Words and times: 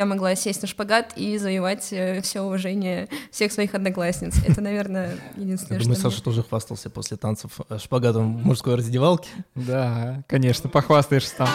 я 0.00 0.06
могла 0.06 0.36
сесть 0.36 0.62
на 0.62 0.68
шпагат 0.68 1.12
и 1.16 1.36
завоевать 1.38 1.88
э, 1.92 2.20
все 2.22 2.40
уважение 2.42 3.08
всех 3.32 3.50
своих 3.50 3.74
одноклассниц. 3.74 4.36
Это, 4.46 4.60
наверное, 4.60 5.16
единственное, 5.36 5.78
Я 5.78 5.80
что 5.80 5.88
думаю, 5.88 5.96
Саша 6.00 6.16
мне- 6.18 6.22
тоже 6.24 6.42
хвастался 6.44 6.88
после 6.88 7.16
танцев 7.16 7.58
э, 7.68 7.78
шпагатом 7.78 8.38
в 8.38 8.46
мужской 8.46 8.76
раздевалке. 8.76 9.28
Да, 9.56 10.22
конечно, 10.28 10.70
похвастаешься 10.70 11.34
там. 11.38 11.48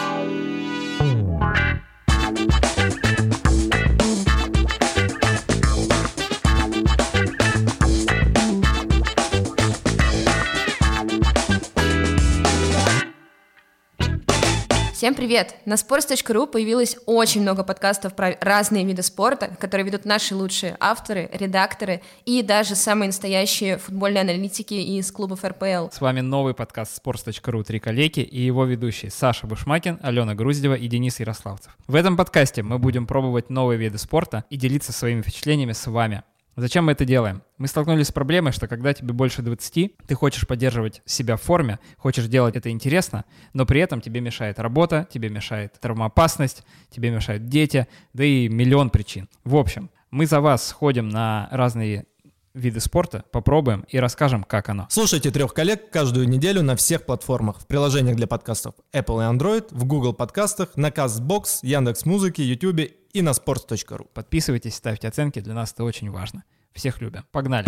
Всем 15.04 15.14
привет! 15.14 15.56
На 15.66 15.74
sports.ru 15.74 16.46
появилось 16.46 16.96
очень 17.04 17.42
много 17.42 17.62
подкастов 17.62 18.16
про 18.16 18.38
разные 18.40 18.86
виды 18.86 19.02
спорта, 19.02 19.54
которые 19.60 19.84
ведут 19.84 20.06
наши 20.06 20.34
лучшие 20.34 20.78
авторы, 20.80 21.28
редакторы 21.30 22.00
и 22.24 22.40
даже 22.40 22.74
самые 22.74 23.08
настоящие 23.08 23.76
футбольные 23.76 24.22
аналитики 24.22 24.72
из 24.72 25.12
клубов 25.12 25.44
РПЛ. 25.44 25.90
С 25.92 26.00
вами 26.00 26.22
новый 26.22 26.54
подкаст 26.54 27.04
sports.ru 27.04 27.62
«Три 27.64 27.80
коллеги» 27.80 28.20
и 28.20 28.40
его 28.40 28.64
ведущие 28.64 29.10
Саша 29.10 29.46
Бушмакин, 29.46 29.98
Алена 30.00 30.34
Груздева 30.34 30.72
и 30.72 30.88
Денис 30.88 31.20
Ярославцев. 31.20 31.76
В 31.86 31.96
этом 31.96 32.16
подкасте 32.16 32.62
мы 32.62 32.78
будем 32.78 33.06
пробовать 33.06 33.50
новые 33.50 33.76
виды 33.76 33.98
спорта 33.98 34.46
и 34.48 34.56
делиться 34.56 34.94
своими 34.94 35.20
впечатлениями 35.20 35.72
с 35.72 35.86
вами. 35.86 36.22
Зачем 36.56 36.84
мы 36.84 36.92
это 36.92 37.04
делаем? 37.04 37.42
Мы 37.58 37.66
столкнулись 37.66 38.08
с 38.08 38.12
проблемой, 38.12 38.52
что 38.52 38.68
когда 38.68 38.94
тебе 38.94 39.12
больше 39.12 39.42
20, 39.42 39.96
ты 40.06 40.14
хочешь 40.14 40.46
поддерживать 40.46 41.02
себя 41.04 41.36
в 41.36 41.42
форме, 41.42 41.80
хочешь 41.96 42.26
делать 42.26 42.54
это 42.54 42.70
интересно, 42.70 43.24
но 43.52 43.66
при 43.66 43.80
этом 43.80 44.00
тебе 44.00 44.20
мешает 44.20 44.60
работа, 44.60 45.08
тебе 45.12 45.28
мешает 45.30 45.74
травмоопасность, 45.80 46.64
тебе 46.90 47.10
мешают 47.10 47.46
дети, 47.46 47.88
да 48.12 48.24
и 48.24 48.48
миллион 48.48 48.90
причин. 48.90 49.28
В 49.42 49.56
общем, 49.56 49.90
мы 50.12 50.26
за 50.26 50.40
вас 50.40 50.68
сходим 50.68 51.08
на 51.08 51.48
разные 51.50 52.06
виды 52.54 52.78
спорта, 52.78 53.24
попробуем 53.32 53.84
и 53.88 53.98
расскажем, 53.98 54.44
как 54.44 54.68
оно. 54.68 54.86
Слушайте 54.88 55.32
трех 55.32 55.52
коллег 55.54 55.90
каждую 55.90 56.28
неделю 56.28 56.62
на 56.62 56.76
всех 56.76 57.04
платформах, 57.04 57.58
в 57.58 57.66
приложениях 57.66 58.16
для 58.16 58.28
подкастов 58.28 58.76
Apple 58.92 59.22
и 59.22 59.36
Android, 59.36 59.66
в 59.70 59.84
Google 59.86 60.12
подкастах, 60.12 60.76
на 60.76 60.90
CastBox, 60.90 61.60
Яндекс.Музыке, 61.62 62.44
YouTube 62.44 63.03
и 63.14 63.22
на 63.22 63.30
sports.ru. 63.30 64.08
Подписывайтесь, 64.12 64.74
ставьте 64.74 65.08
оценки, 65.08 65.40
для 65.40 65.54
нас 65.54 65.72
это 65.72 65.84
очень 65.84 66.10
важно. 66.10 66.44
Всех 66.72 67.00
любим. 67.00 67.24
Погнали. 67.30 67.66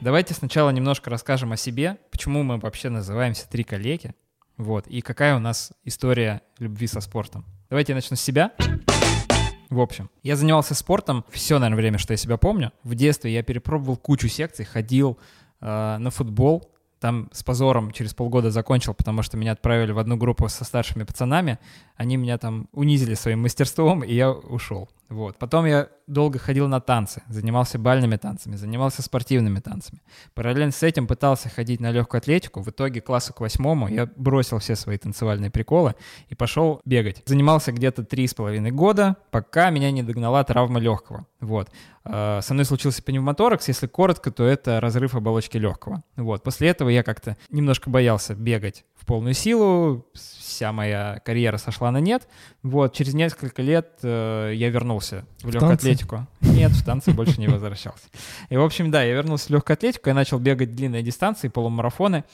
Давайте 0.00 0.34
сначала 0.34 0.70
немножко 0.70 1.08
расскажем 1.08 1.52
о 1.52 1.56
себе, 1.56 1.98
почему 2.10 2.42
мы 2.42 2.58
вообще 2.58 2.88
называемся 2.88 3.48
«Три 3.48 3.64
коллеги», 3.64 4.14
вот, 4.56 4.86
и 4.88 5.00
какая 5.02 5.36
у 5.36 5.38
нас 5.38 5.72
история 5.84 6.42
любви 6.58 6.86
со 6.86 7.00
спортом. 7.00 7.46
Давайте 7.70 7.92
я 7.92 7.96
начну 7.96 8.16
с 8.16 8.20
себя. 8.20 8.52
В 9.70 9.80
общем, 9.80 10.10
я 10.24 10.34
занимался 10.34 10.74
спортом 10.74 11.24
все, 11.30 11.58
наверное, 11.58 11.76
время, 11.80 11.98
что 11.98 12.12
я 12.12 12.16
себя 12.16 12.38
помню. 12.38 12.72
В 12.82 12.96
детстве 12.96 13.32
я 13.32 13.44
перепробовал 13.44 13.96
кучу 13.96 14.26
секций, 14.28 14.64
ходил 14.64 15.16
э, 15.60 15.96
на 15.98 16.10
футбол, 16.10 16.72
там 17.00 17.28
с 17.32 17.42
позором 17.42 17.90
через 17.92 18.14
полгода 18.14 18.50
закончил, 18.50 18.94
потому 18.94 19.22
что 19.22 19.36
меня 19.36 19.52
отправили 19.52 19.90
в 19.92 19.98
одну 19.98 20.16
группу 20.16 20.48
со 20.48 20.64
старшими 20.64 21.04
пацанами. 21.04 21.58
Они 21.96 22.16
меня 22.16 22.38
там 22.38 22.68
унизили 22.72 23.14
своим 23.14 23.42
мастерством, 23.42 24.04
и 24.04 24.14
я 24.14 24.30
ушел. 24.30 24.88
Вот. 25.10 25.38
Потом 25.38 25.66
я 25.66 25.88
долго 26.06 26.38
ходил 26.38 26.68
на 26.68 26.80
танцы, 26.80 27.22
занимался 27.28 27.80
бальными 27.80 28.16
танцами, 28.16 28.54
занимался 28.54 29.02
спортивными 29.02 29.58
танцами. 29.58 30.00
Параллельно 30.34 30.70
с 30.70 30.84
этим 30.84 31.08
пытался 31.08 31.48
ходить 31.48 31.80
на 31.80 31.90
легкую 31.90 32.18
атлетику. 32.18 32.62
В 32.62 32.68
итоге 32.68 33.00
классу 33.00 33.34
к 33.34 33.40
восьмому 33.40 33.88
я 33.88 34.08
бросил 34.16 34.60
все 34.60 34.76
свои 34.76 34.98
танцевальные 34.98 35.50
приколы 35.50 35.96
и 36.28 36.36
пошел 36.36 36.80
бегать. 36.84 37.22
Занимался 37.26 37.72
где-то 37.72 38.04
три 38.04 38.28
с 38.28 38.34
половиной 38.34 38.70
года, 38.70 39.16
пока 39.32 39.70
меня 39.70 39.90
не 39.90 40.04
догнала 40.04 40.44
травма 40.44 40.78
легкого. 40.78 41.26
Вот. 41.40 41.70
Э, 42.04 42.40
Со 42.40 42.54
мной 42.54 42.64
случился 42.64 43.02
пневмоторакс, 43.02 43.66
если 43.66 43.88
коротко, 43.88 44.30
то 44.30 44.44
это 44.44 44.80
разрыв 44.80 45.16
оболочки 45.16 45.56
легкого. 45.56 46.04
Вот. 46.16 46.44
После 46.44 46.68
этого 46.68 46.88
я 46.88 47.02
как-то 47.02 47.36
немножко 47.50 47.90
боялся 47.90 48.34
бегать 48.36 48.84
в 48.94 49.06
полную 49.06 49.34
силу, 49.34 50.06
вся 50.14 50.72
моя 50.72 51.20
карьера 51.24 51.56
сошла 51.56 51.90
на 51.90 51.98
нет. 51.98 52.28
Вот, 52.62 52.92
через 52.92 53.14
несколько 53.14 53.62
лет 53.62 54.00
э, 54.02 54.52
я 54.54 54.68
вернулся 54.68 55.24
в, 55.38 55.46
легкую 55.46 55.70
танцы? 55.70 55.86
атлетику. 55.86 56.26
Нет, 56.42 56.72
в 56.72 56.84
танцы 56.84 57.12
больше 57.12 57.40
не 57.40 57.48
возвращался. 57.48 58.04
И, 58.50 58.56
в 58.56 58.62
общем, 58.62 58.90
да, 58.90 59.02
я 59.02 59.14
вернулся 59.14 59.46
в 59.46 59.50
легкую 59.50 59.74
атлетику, 59.74 60.10
я 60.10 60.14
начал 60.14 60.38
бегать 60.38 60.72
длинные 60.72 61.02
дистанции, 61.02 61.48
полумарафоны. 61.48 62.24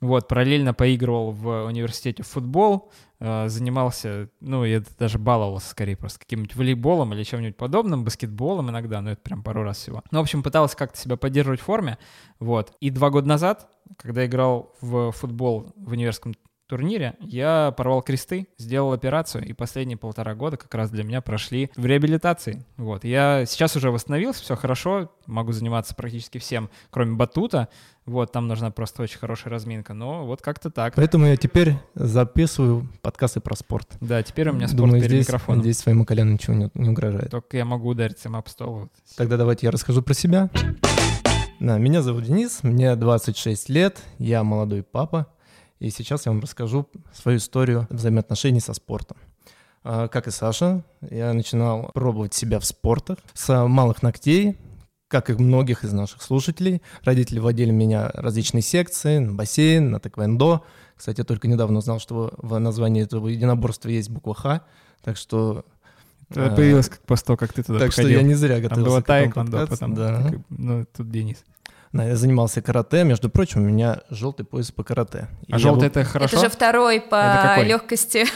Вот, 0.00 0.26
параллельно 0.26 0.72
поигрывал 0.72 1.32
в 1.32 1.66
университете 1.66 2.22
в 2.22 2.28
футбол, 2.28 2.90
э, 3.20 3.48
занимался, 3.48 4.30
ну, 4.40 4.64
я 4.64 4.82
даже 4.98 5.18
баловался 5.18 5.68
скорее 5.68 5.96
просто 5.96 6.18
каким-нибудь 6.18 6.56
волейболом 6.56 7.12
или 7.12 7.22
чем-нибудь 7.22 7.56
подобным, 7.58 8.04
баскетболом 8.04 8.70
иногда, 8.70 9.02
но 9.02 9.10
это 9.10 9.20
прям 9.20 9.42
пару 9.42 9.64
раз 9.64 9.78
всего. 9.78 10.02
Ну, 10.10 10.18
в 10.18 10.22
общем, 10.22 10.42
пытался 10.42 10.78
как-то 10.78 10.98
себя 10.98 11.18
поддерживать 11.18 11.60
в 11.60 11.64
форме, 11.64 11.98
вот. 12.40 12.72
И 12.80 12.88
два 12.88 13.10
года 13.10 13.28
назад, 13.28 13.68
когда 13.98 14.24
играл 14.24 14.74
в 14.80 15.12
футбол 15.12 15.74
в 15.76 15.92
универском 15.92 16.34
турнире, 16.66 17.14
я 17.20 17.72
порвал 17.76 18.02
кресты, 18.02 18.48
сделал 18.58 18.92
операцию, 18.92 19.44
и 19.44 19.52
последние 19.52 19.96
полтора 19.96 20.34
года 20.34 20.56
как 20.56 20.74
раз 20.74 20.90
для 20.90 21.04
меня 21.04 21.20
прошли 21.20 21.70
в 21.76 21.84
реабилитации. 21.86 22.64
Вот. 22.76 23.04
Я 23.04 23.44
сейчас 23.46 23.76
уже 23.76 23.90
восстановился, 23.90 24.42
все 24.42 24.56
хорошо, 24.56 25.10
могу 25.26 25.52
заниматься 25.52 25.94
практически 25.94 26.38
всем, 26.38 26.70
кроме 26.90 27.14
батута. 27.14 27.68
Вот, 28.06 28.32
там 28.32 28.48
нужна 28.48 28.70
просто 28.70 29.02
очень 29.02 29.18
хорошая 29.18 29.50
разминка, 29.50 29.94
но 29.94 30.26
вот 30.26 30.42
как-то 30.42 30.70
так. 30.70 30.94
Поэтому 30.94 31.26
я 31.26 31.36
теперь 31.36 31.74
записываю 31.94 32.86
подкасты 33.00 33.40
про 33.40 33.56
спорт. 33.56 33.88
Да, 34.00 34.22
теперь 34.22 34.50
у 34.50 34.52
меня 34.52 34.66
спорт 34.66 34.76
Думаю, 34.76 35.00
перед 35.00 35.10
здесь, 35.10 35.26
микрофоном. 35.28 35.62
здесь 35.62 35.78
своему 35.78 36.04
колену 36.04 36.32
ничего 36.32 36.54
не, 36.54 36.70
не 36.74 36.90
угрожает. 36.90 37.30
Только 37.30 37.56
я 37.56 37.64
могу 37.64 37.88
удариться 37.88 38.28
об 38.28 38.48
стол. 38.48 38.74
Вот. 38.74 38.90
Тогда 39.16 39.38
давайте 39.38 39.66
я 39.66 39.70
расскажу 39.70 40.02
про 40.02 40.12
себя. 40.12 40.50
Да, 41.60 41.78
меня 41.78 42.02
зовут 42.02 42.24
Денис, 42.24 42.62
мне 42.62 42.94
26 42.94 43.70
лет, 43.70 44.02
я 44.18 44.44
молодой 44.44 44.82
папа, 44.82 45.28
и 45.78 45.90
сейчас 45.90 46.26
я 46.26 46.32
вам 46.32 46.40
расскажу 46.40 46.88
свою 47.12 47.38
историю 47.38 47.86
взаимоотношений 47.90 48.60
со 48.60 48.74
спортом. 48.74 49.16
А, 49.82 50.08
Как 50.08 50.26
и 50.26 50.30
Саша, 50.30 50.82
я 51.10 51.32
начинал 51.32 51.90
пробовать 51.92 52.34
себя 52.34 52.58
в 52.58 52.64
спортах 52.64 53.18
с 53.34 53.66
малых 53.66 54.02
ногтей, 54.02 54.56
как 55.08 55.30
и 55.30 55.34
многих 55.34 55.84
из 55.84 55.92
наших 55.92 56.22
слушателей. 56.22 56.82
Родители 57.02 57.38
водили 57.38 57.70
меня 57.70 58.10
различные 58.14 58.62
секции, 58.62 59.18
на 59.18 59.32
бассейн, 59.32 59.90
на 59.90 60.00
тэквондо. 60.00 60.64
Кстати, 60.96 61.20
я 61.20 61.24
только 61.24 61.48
недавно 61.48 61.78
узнал, 61.78 61.98
что 62.00 62.32
в 62.38 62.58
названии 62.58 63.02
этого 63.02 63.28
единоборства 63.28 63.88
есть 63.90 64.10
буква 64.10 64.34
«Х», 64.34 64.62
так 65.02 65.16
что... 65.16 65.64
Это 66.30 66.56
появилось 66.56 66.88
как 66.88 67.00
после 67.02 67.26
того, 67.26 67.36
как 67.36 67.52
ты 67.52 67.62
туда 67.62 67.78
Так 67.78 67.92
что 67.92 68.00
походил. 68.00 68.20
я 68.20 68.26
не 68.26 68.34
зря 68.34 68.54
Там 68.54 68.62
готовился 68.62 68.90
было 68.90 69.00
к 69.02 69.04
этому 69.04 69.20
таэквондо, 69.20 69.58
подкасту, 69.58 69.84
потом 69.84 69.94
да. 69.94 70.32
ну, 70.48 70.86
тут 70.86 71.10
Денис. 71.10 71.44
Я 72.02 72.16
занимался 72.16 72.60
карате. 72.62 73.04
Между 73.04 73.30
прочим, 73.30 73.62
у 73.62 73.64
меня 73.64 74.00
желтый 74.10 74.44
пояс 74.44 74.70
по 74.72 74.82
карате. 74.82 75.28
А 75.50 75.58
желтый 75.58 75.88
был- 75.88 76.00
это 76.00 76.04
хорошо? 76.04 76.36
Это 76.36 76.46
же 76.46 76.50
второй 76.50 76.96
Это 76.96 77.54
по 77.56 77.62
легкости. 77.62 78.24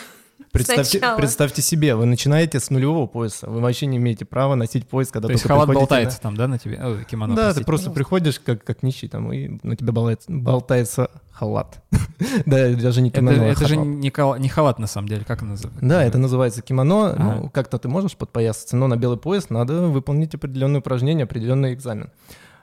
Представьте, 0.53 0.99
сначала. 0.99 1.19
представьте 1.19 1.61
себе, 1.63 1.95
вы 1.95 2.07
начинаете 2.07 2.59
с 2.59 2.71
нулевого 2.71 3.07
пояса. 3.07 3.51
Вы 3.51 3.61
вообще 3.61 3.85
не 3.87 3.99
имеете 3.99 4.25
права 4.25 4.55
носить 4.55 4.89
пояс, 4.89 5.09
когда 5.11 5.29
То 5.29 5.33
есть 5.33 5.43
только 5.43 5.55
халат 5.61 5.69
болтается 5.75 6.21
там, 6.21 6.37
да, 6.37 6.49
на 6.49 6.59
тебе? 6.59 6.81
Ой, 6.83 7.05
кимоно, 7.05 7.35
на- 7.35 7.37
Да, 7.37 7.43
простите, 7.43 7.61
ты 7.61 7.67
просто 7.67 7.91
пожалуйста. 7.91 7.95
приходишь 7.95 8.41
как, 8.41 8.65
как 8.65 8.83
нищий 8.83 9.09
там, 9.09 9.31
и 9.33 9.59
на 9.63 9.77
тебя 9.77 9.93
болтается, 9.93 10.31
болтается 10.33 11.11
халат. 11.33 11.83
Да, 12.47 12.69
даже 12.71 13.03
не 13.03 13.11
Это, 13.11 13.19
кимоно, 13.19 13.43
а 13.45 13.47
это 13.49 13.67
же 13.69 13.75
халат. 13.75 13.89
не, 13.89 14.11
кала- 14.11 14.37
не 14.39 14.49
халат, 14.49 14.79
на 14.79 14.87
самом 14.87 15.09
деле, 15.09 15.25
как 15.25 15.43
называется? 15.43 15.85
Да, 15.85 16.03
это 16.03 16.17
называется 16.19 16.63
кимоно. 16.63 17.11
Ага. 17.11 17.23
Ну, 17.43 17.51
как-то 17.51 17.79
ты 17.79 17.89
можешь 17.89 18.17
подпоясаться, 18.17 18.77
но 18.77 18.87
на 18.87 18.97
белый 18.97 19.19
пояс 19.19 19.51
надо 19.51 19.75
выполнить 19.83 20.35
определенные 20.35 20.81
упражнения, 20.81 21.25
определенный 21.25 21.75
экзамен. 21.75 22.11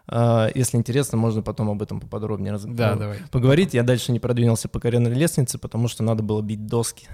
А, 0.07 0.49
Если 0.53 0.77
интересно, 0.77 1.17
можно 1.17 1.41
потом 1.41 1.69
об 1.69 1.81
этом 1.81 1.99
поподробнее 1.99 2.51
раз- 2.51 2.63
Да, 2.65 2.93
ну, 2.93 2.99
давай. 2.99 3.17
поговорить. 3.31 3.73
Я 3.73 3.83
дальше 3.83 4.11
не 4.11 4.19
продвинулся 4.19 4.67
по 4.69 4.79
карьерной 4.79 5.13
лестнице, 5.13 5.57
потому 5.57 5.87
что 5.87 6.03
надо 6.03 6.23
было 6.23 6.41
бить 6.41 6.65
доски 6.67 7.07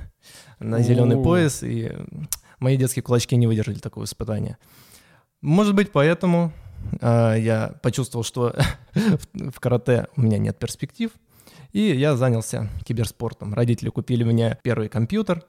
на 0.60 0.82
зеленый 0.82 1.18
О. 1.18 1.24
пояс, 1.24 1.64
и 1.64 1.92
мои 2.60 2.78
детские 2.78 3.04
кулачки 3.04 3.36
не 3.36 3.48
выдержали 3.48 3.80
такого 3.80 4.04
испытания. 4.04 4.58
Может 5.42 5.74
быть, 5.76 5.92
поэтому 5.92 6.52
а, 7.02 7.36
я 7.36 7.76
почувствовал, 7.82 8.24
что 8.24 8.54
в 8.94 9.28
в 9.52 9.60
карате 9.60 10.08
у 10.18 10.22
меня 10.22 10.38
нет 10.38 10.60
перспектив, 10.60 11.12
и 11.72 11.80
я 11.80 12.16
занялся 12.18 12.70
киберспортом. 12.84 13.54
Родители 13.54 13.90
купили 13.90 14.24
мне 14.24 14.58
первый 14.64 14.90
компьютер, 14.90 15.46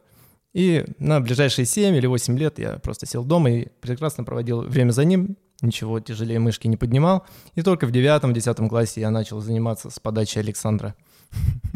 и 0.52 0.84
на 0.98 1.20
ближайшие 1.20 1.64
7 1.66 1.96
или 1.96 2.06
8 2.06 2.38
лет 2.38 2.58
я 2.58 2.78
просто 2.78 3.06
сел 3.06 3.24
дома 3.24 3.50
и 3.50 3.68
прекрасно 3.80 4.22
проводил 4.22 4.60
время 4.62 4.90
за 4.92 5.04
ним, 5.04 5.36
ничего 5.62 6.00
тяжелее 6.00 6.38
мышки 6.38 6.66
не 6.66 6.76
поднимал. 6.76 7.24
И 7.54 7.62
только 7.62 7.86
в 7.86 7.90
9-10 7.90 8.68
классе 8.68 9.00
я 9.00 9.10
начал 9.10 9.40
заниматься 9.40 9.90
с 9.90 9.98
подачи 9.98 10.38
Александра. 10.38 10.94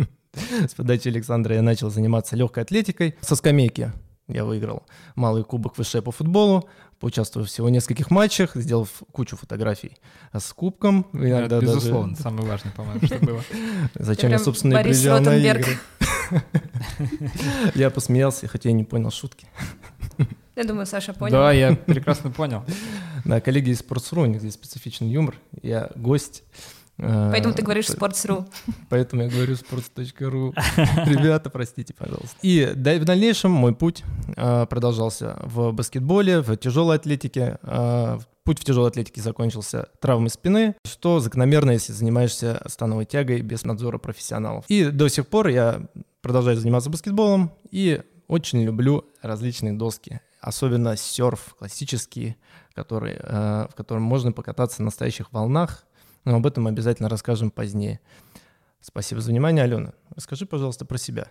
С 0.68 0.74
подачи 0.74 1.08
Александра 1.08 1.54
я 1.54 1.62
начал 1.62 1.88
заниматься 1.88 2.36
легкой 2.36 2.64
атлетикой. 2.64 3.14
Со 3.22 3.36
скамейки 3.36 3.90
я 4.28 4.44
выиграл 4.44 4.82
малый 5.14 5.44
кубок 5.44 5.76
ВШ 5.76 6.02
по 6.04 6.12
футболу, 6.12 6.68
поучаствовав 7.00 7.48
всего 7.48 7.68
в 7.68 7.70
нескольких 7.70 8.10
матчах, 8.10 8.54
сделав 8.54 8.90
кучу 9.12 9.36
фотографий 9.36 9.96
с 10.34 10.52
кубком. 10.52 11.06
иногда 11.14 11.56
Это, 11.56 11.60
даже- 11.60 11.66
безусловно, 11.78 12.16
самое 12.16 12.46
важное, 12.48 12.72
по-моему, 12.72 13.06
что 13.06 13.18
было. 13.24 13.42
Зачем 13.94 14.30
я, 14.30 14.38
собственно, 14.38 14.78
и 14.78 14.82
приезжал 14.82 15.20
на 15.20 15.36
игры. 15.36 15.78
Я 17.74 17.90
посмеялся, 17.90 18.48
хотя 18.48 18.68
я 18.68 18.74
не 18.74 18.82
понял 18.82 19.10
шутки. 19.10 19.46
Я 20.56 20.64
думаю, 20.64 20.86
Саша 20.86 21.12
понял. 21.12 21.32
Да, 21.32 21.52
я 21.52 21.76
прекрасно 21.76 22.30
понял. 22.30 22.64
Да, 23.26 23.40
коллеги 23.40 23.70
из 23.70 23.80
Sports.ru, 23.80 24.22
у 24.22 24.26
них 24.26 24.40
здесь 24.40 24.54
специфичный 24.54 25.08
юмор. 25.08 25.34
Я 25.62 25.90
гость. 25.96 26.44
э, 26.98 27.28
Поэтому 27.32 27.54
ты 27.54 27.62
говоришь 27.62 27.86
Sports.ru. 27.88 28.46
Поэтому 28.88 29.22
я 29.22 29.28
говорю 29.28 29.54
sports.ru. 29.54 30.52
Ребята, 31.06 31.50
простите, 31.50 31.92
пожалуйста. 31.94 32.36
И 32.42 32.66
в 32.72 33.04
дальнейшем 33.04 33.50
мой 33.50 33.74
путь 33.74 34.04
э, 34.36 34.66
продолжался 34.70 35.38
в 35.42 35.72
баскетболе, 35.72 36.40
в 36.40 36.56
тяжелой 36.56 36.96
атлетике. 36.96 37.58
Э, 37.62 38.18
Путь 38.44 38.60
в 38.60 38.64
тяжелой 38.64 38.90
атлетике 38.90 39.20
закончился 39.20 39.88
травмой 40.00 40.30
спины, 40.30 40.76
что 40.84 41.18
закономерно, 41.18 41.72
если 41.72 41.92
занимаешься 41.92 42.62
становой 42.68 43.04
тягой 43.04 43.40
без 43.40 43.64
надзора 43.64 43.98
профессионалов. 43.98 44.64
И 44.68 44.84
до 44.84 45.08
сих 45.08 45.26
пор 45.26 45.48
я 45.48 45.82
продолжаю 46.22 46.56
заниматься 46.56 46.88
баскетболом 46.88 47.50
и 47.72 48.02
очень 48.28 48.62
люблю 48.62 49.04
различные 49.20 49.72
доски, 49.72 50.20
особенно 50.40 50.96
серф 50.96 51.56
классический, 51.58 52.36
который, 52.76 53.16
э, 53.18 53.66
в 53.70 53.74
котором 53.74 54.02
можно 54.02 54.30
покататься 54.30 54.82
на 54.82 54.86
настоящих 54.86 55.32
волнах, 55.32 55.84
но 56.24 56.36
об 56.36 56.46
этом 56.46 56.66
обязательно 56.66 57.08
расскажем 57.08 57.50
позднее. 57.50 58.00
Спасибо 58.82 59.20
за 59.20 59.30
внимание, 59.30 59.64
Алена. 59.64 59.92
Расскажи, 60.14 60.46
пожалуйста, 60.46 60.84
про 60.84 60.98
себя. 60.98 61.26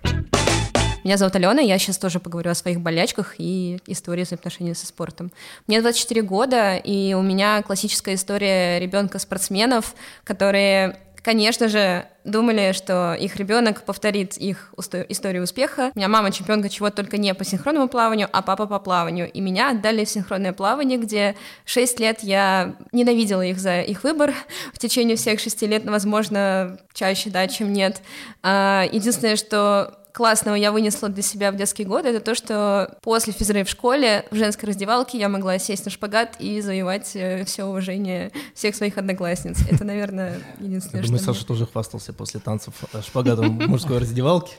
Меня 1.03 1.17
зовут 1.17 1.35
Алена, 1.35 1.61
я 1.61 1.77
сейчас 1.77 1.99
тоже 1.99 2.19
поговорю 2.19 2.49
о 2.49 2.55
своих 2.55 2.81
болячках 2.81 3.35
и 3.37 3.79
истории 3.85 4.23
взаимоотношений 4.23 4.73
со 4.73 4.87
спортом. 4.87 5.31
Мне 5.67 5.79
24 5.79 6.23
года, 6.23 6.77
и 6.77 7.13
у 7.13 7.21
меня 7.21 7.61
классическая 7.61 8.15
история 8.15 8.79
ребенка-спортсменов, 8.79 9.93
которые 10.23 10.97
конечно 11.25 11.69
же, 11.69 12.05
думали, 12.23 12.71
что 12.71 13.15
их 13.15 13.35
ребенок 13.37 13.81
повторит 13.81 14.37
их 14.37 14.71
историю 15.09 15.41
успеха. 15.41 15.91
У 15.95 15.97
меня 15.97 16.07
мама 16.07 16.31
чемпионка 16.31 16.69
чего 16.69 16.91
только 16.91 17.17
не 17.17 17.33
по 17.33 17.43
синхронному 17.43 17.87
плаванию, 17.87 18.29
а 18.31 18.43
папа 18.43 18.67
по 18.67 18.77
плаванию. 18.77 19.31
И 19.31 19.41
меня 19.41 19.71
отдали 19.71 20.05
в 20.05 20.09
синхронное 20.09 20.53
плавание, 20.53 20.99
где 20.99 21.35
6 21.65 21.99
лет 21.99 22.19
я 22.21 22.75
ненавидела 22.91 23.41
их 23.41 23.57
за 23.57 23.81
их 23.81 24.03
выбор. 24.03 24.35
В 24.71 24.77
течение 24.77 25.15
всех 25.15 25.39
6 25.39 25.63
лет, 25.63 25.85
возможно, 25.85 26.77
чаще, 26.93 27.31
да, 27.31 27.47
чем 27.47 27.73
нет. 27.73 28.03
А, 28.43 28.85
единственное, 28.91 29.35
что 29.35 30.04
классного 30.15 30.55
я 30.55 30.71
вынесла 30.71 31.09
для 31.09 31.21
себя 31.21 31.51
в 31.51 31.57
детские 31.57 31.85
годы, 31.85 32.07
это 32.09 32.21
то, 32.21 32.35
что 32.35 32.97
после 33.01 33.33
физры 33.33 33.65
в 33.65 33.69
школе 33.69 34.25
в 34.31 34.35
женской 34.35 34.67
раздевалке 34.69 35.19
я 35.19 35.27
могла 35.27 35.59
сесть 35.59 35.83
на 35.83 35.91
шпагат 35.91 36.37
и 36.39 36.61
завоевать 36.61 37.11
э, 37.15 37.43
все 37.43 37.65
уважение 37.65 38.31
всех 38.53 38.75
своих 38.75 38.97
одноклассниц. 38.97 39.57
Это, 39.69 39.83
наверное, 39.83 40.39
единственное, 40.59 41.01
Я 41.01 41.07
думаю, 41.07 41.19
что... 41.19 41.31
мне- 41.31 41.35
Саша 41.35 41.45
тоже 41.45 41.65
хвастался 41.67 42.13
после 42.13 42.39
танцев 42.39 42.73
э, 42.93 43.01
шпагатом 43.01 43.59
в 43.59 43.67
мужской 43.67 43.97
раздевалке. 43.97 44.53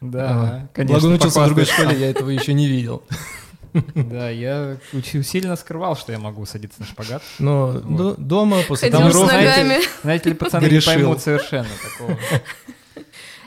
Да, 0.00 0.68
конечно. 0.72 0.98
Благо 0.98 1.14
учился 1.14 1.40
в 1.40 1.46
другой 1.46 1.64
школе, 1.66 1.96
я 1.96 2.10
этого 2.10 2.30
еще 2.30 2.52
не 2.52 2.66
видел. 2.66 3.02
Да, 3.94 4.28
я 4.30 4.78
очень 4.92 5.22
сильно 5.22 5.54
скрывал, 5.54 5.96
что 5.96 6.10
я 6.10 6.18
могу 6.18 6.44
садиться 6.44 6.80
на 6.80 6.86
шпагат. 6.86 7.22
Но 7.38 7.74
до- 7.74 8.16
дома 8.16 8.62
после 8.66 8.90
тренировки... 8.90 9.32
ногами. 9.32 9.78
Знаете 10.02 10.30
ли, 10.30 10.34
пацаны 10.34 10.68
не 10.68 10.80
поймут 10.80 11.20
совершенно 11.20 11.68
такого. 11.80 12.18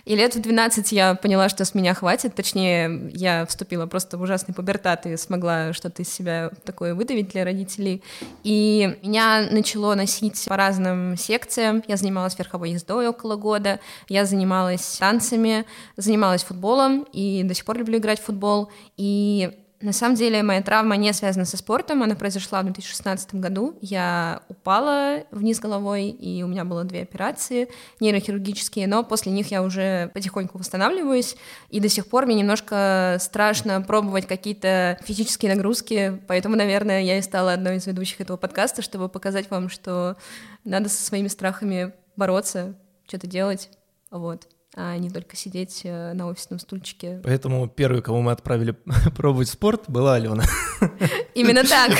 И 0.05 0.15
лет 0.15 0.35
в 0.35 0.41
12 0.41 0.91
я 0.91 1.15
поняла, 1.15 1.47
что 1.47 1.63
с 1.63 1.73
меня 1.73 1.93
хватит. 1.93 2.35
Точнее, 2.35 3.09
я 3.13 3.45
вступила 3.45 3.85
просто 3.85 4.17
в 4.17 4.21
ужасный 4.21 4.53
пубертат 4.53 5.05
и 5.05 5.15
смогла 5.15 5.71
что-то 5.71 6.01
из 6.01 6.13
себя 6.13 6.51
такое 6.65 6.93
выдавить 6.93 7.29
для 7.29 7.45
родителей. 7.45 8.03
И 8.43 8.97
меня 9.01 9.47
начало 9.49 9.95
носить 9.95 10.43
по 10.47 10.57
разным 10.57 11.15
секциям. 11.15 11.83
Я 11.87 11.95
занималась 11.95 12.37
верховой 12.37 12.71
ездой 12.71 13.07
около 13.07 13.37
года, 13.37 13.79
я 14.09 14.25
занималась 14.25 14.97
танцами, 14.97 15.65
занималась 15.95 16.43
футболом 16.43 17.07
и 17.13 17.43
до 17.43 17.53
сих 17.53 17.63
пор 17.63 17.77
люблю 17.77 17.97
играть 17.97 18.19
в 18.19 18.25
футбол. 18.25 18.69
И 18.97 19.51
на 19.83 19.91
самом 19.91 20.15
деле 20.15 20.41
моя 20.43 20.61
травма 20.61 20.95
не 20.95 21.11
связана 21.11 21.43
со 21.43 21.57
спортом, 21.57 22.03
она 22.03 22.15
произошла 22.15 22.61
в 22.61 22.63
2016 22.63 23.35
году. 23.35 23.77
Я 23.81 24.41
упала 24.47 25.23
вниз 25.29 25.59
головой, 25.59 26.07
и 26.07 26.41
у 26.41 26.47
меня 26.47 26.63
было 26.63 26.85
две 26.85 27.01
операции 27.01 27.67
нейрохирургические, 27.99 28.87
но 28.87 29.03
после 29.03 29.33
них 29.33 29.51
я 29.51 29.61
уже 29.61 30.09
потихоньку 30.13 30.57
восстанавливаюсь, 30.57 31.35
и 31.69 31.81
до 31.81 31.89
сих 31.89 32.07
пор 32.07 32.25
мне 32.25 32.35
немножко 32.35 33.17
страшно 33.19 33.81
пробовать 33.81 34.25
какие-то 34.25 34.97
физические 35.03 35.53
нагрузки, 35.53 36.21
поэтому, 36.29 36.55
наверное, 36.55 37.01
я 37.01 37.17
и 37.17 37.21
стала 37.21 37.51
одной 37.51 37.75
из 37.75 37.85
ведущих 37.85 38.21
этого 38.21 38.37
подкаста, 38.37 38.81
чтобы 38.81 39.09
показать 39.09 39.51
вам, 39.51 39.67
что 39.67 40.15
надо 40.63 40.87
со 40.87 41.03
своими 41.03 41.27
страхами 41.27 41.91
бороться, 42.15 42.75
что-то 43.05 43.27
делать, 43.27 43.69
вот 44.11 44.47
а 44.75 44.97
не 44.97 45.09
только 45.09 45.35
сидеть 45.35 45.81
э, 45.83 46.13
на 46.13 46.27
офисном 46.27 46.59
стульчике. 46.59 47.21
Поэтому 47.23 47.67
первой, 47.67 48.01
кого 48.01 48.21
мы 48.21 48.31
отправили 48.31 48.75
пробовать 49.15 49.49
спорт, 49.49 49.83
была 49.87 50.15
Алена. 50.15 50.43
Именно 51.35 51.63
так. 51.63 51.91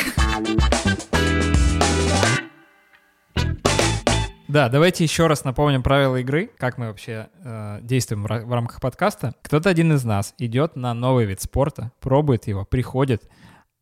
Да, 4.48 4.70
давайте 4.70 5.04
еще 5.04 5.28
раз 5.28 5.46
напомним 5.46 5.82
правила 5.82 6.18
игры, 6.18 6.52
как 6.58 6.78
мы 6.78 6.88
вообще 6.88 7.30
э, 7.44 7.80
действуем 7.82 8.24
в, 8.24 8.28
в 8.28 8.54
рамках 8.54 8.82
подкаста. 8.82 9.34
Кто-то 9.42 9.70
один 9.70 9.94
из 9.94 10.04
нас 10.04 10.36
идет 10.38 10.76
на 10.76 10.94
новый 10.94 11.26
вид 11.26 11.42
спорта, 11.42 11.92
пробует 12.00 12.48
его, 12.48 12.64
приходит, 12.64 13.28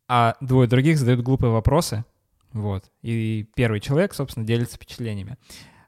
а 0.08 0.36
двое 0.40 0.68
других 0.68 0.98
задают 0.98 1.20
глупые 1.20 1.50
вопросы, 1.50 2.04
вот. 2.52 2.84
И 3.02 3.46
первый 3.54 3.80
человек, 3.80 4.14
собственно, 4.14 4.46
делится 4.46 4.76
впечатлениями. 4.76 5.36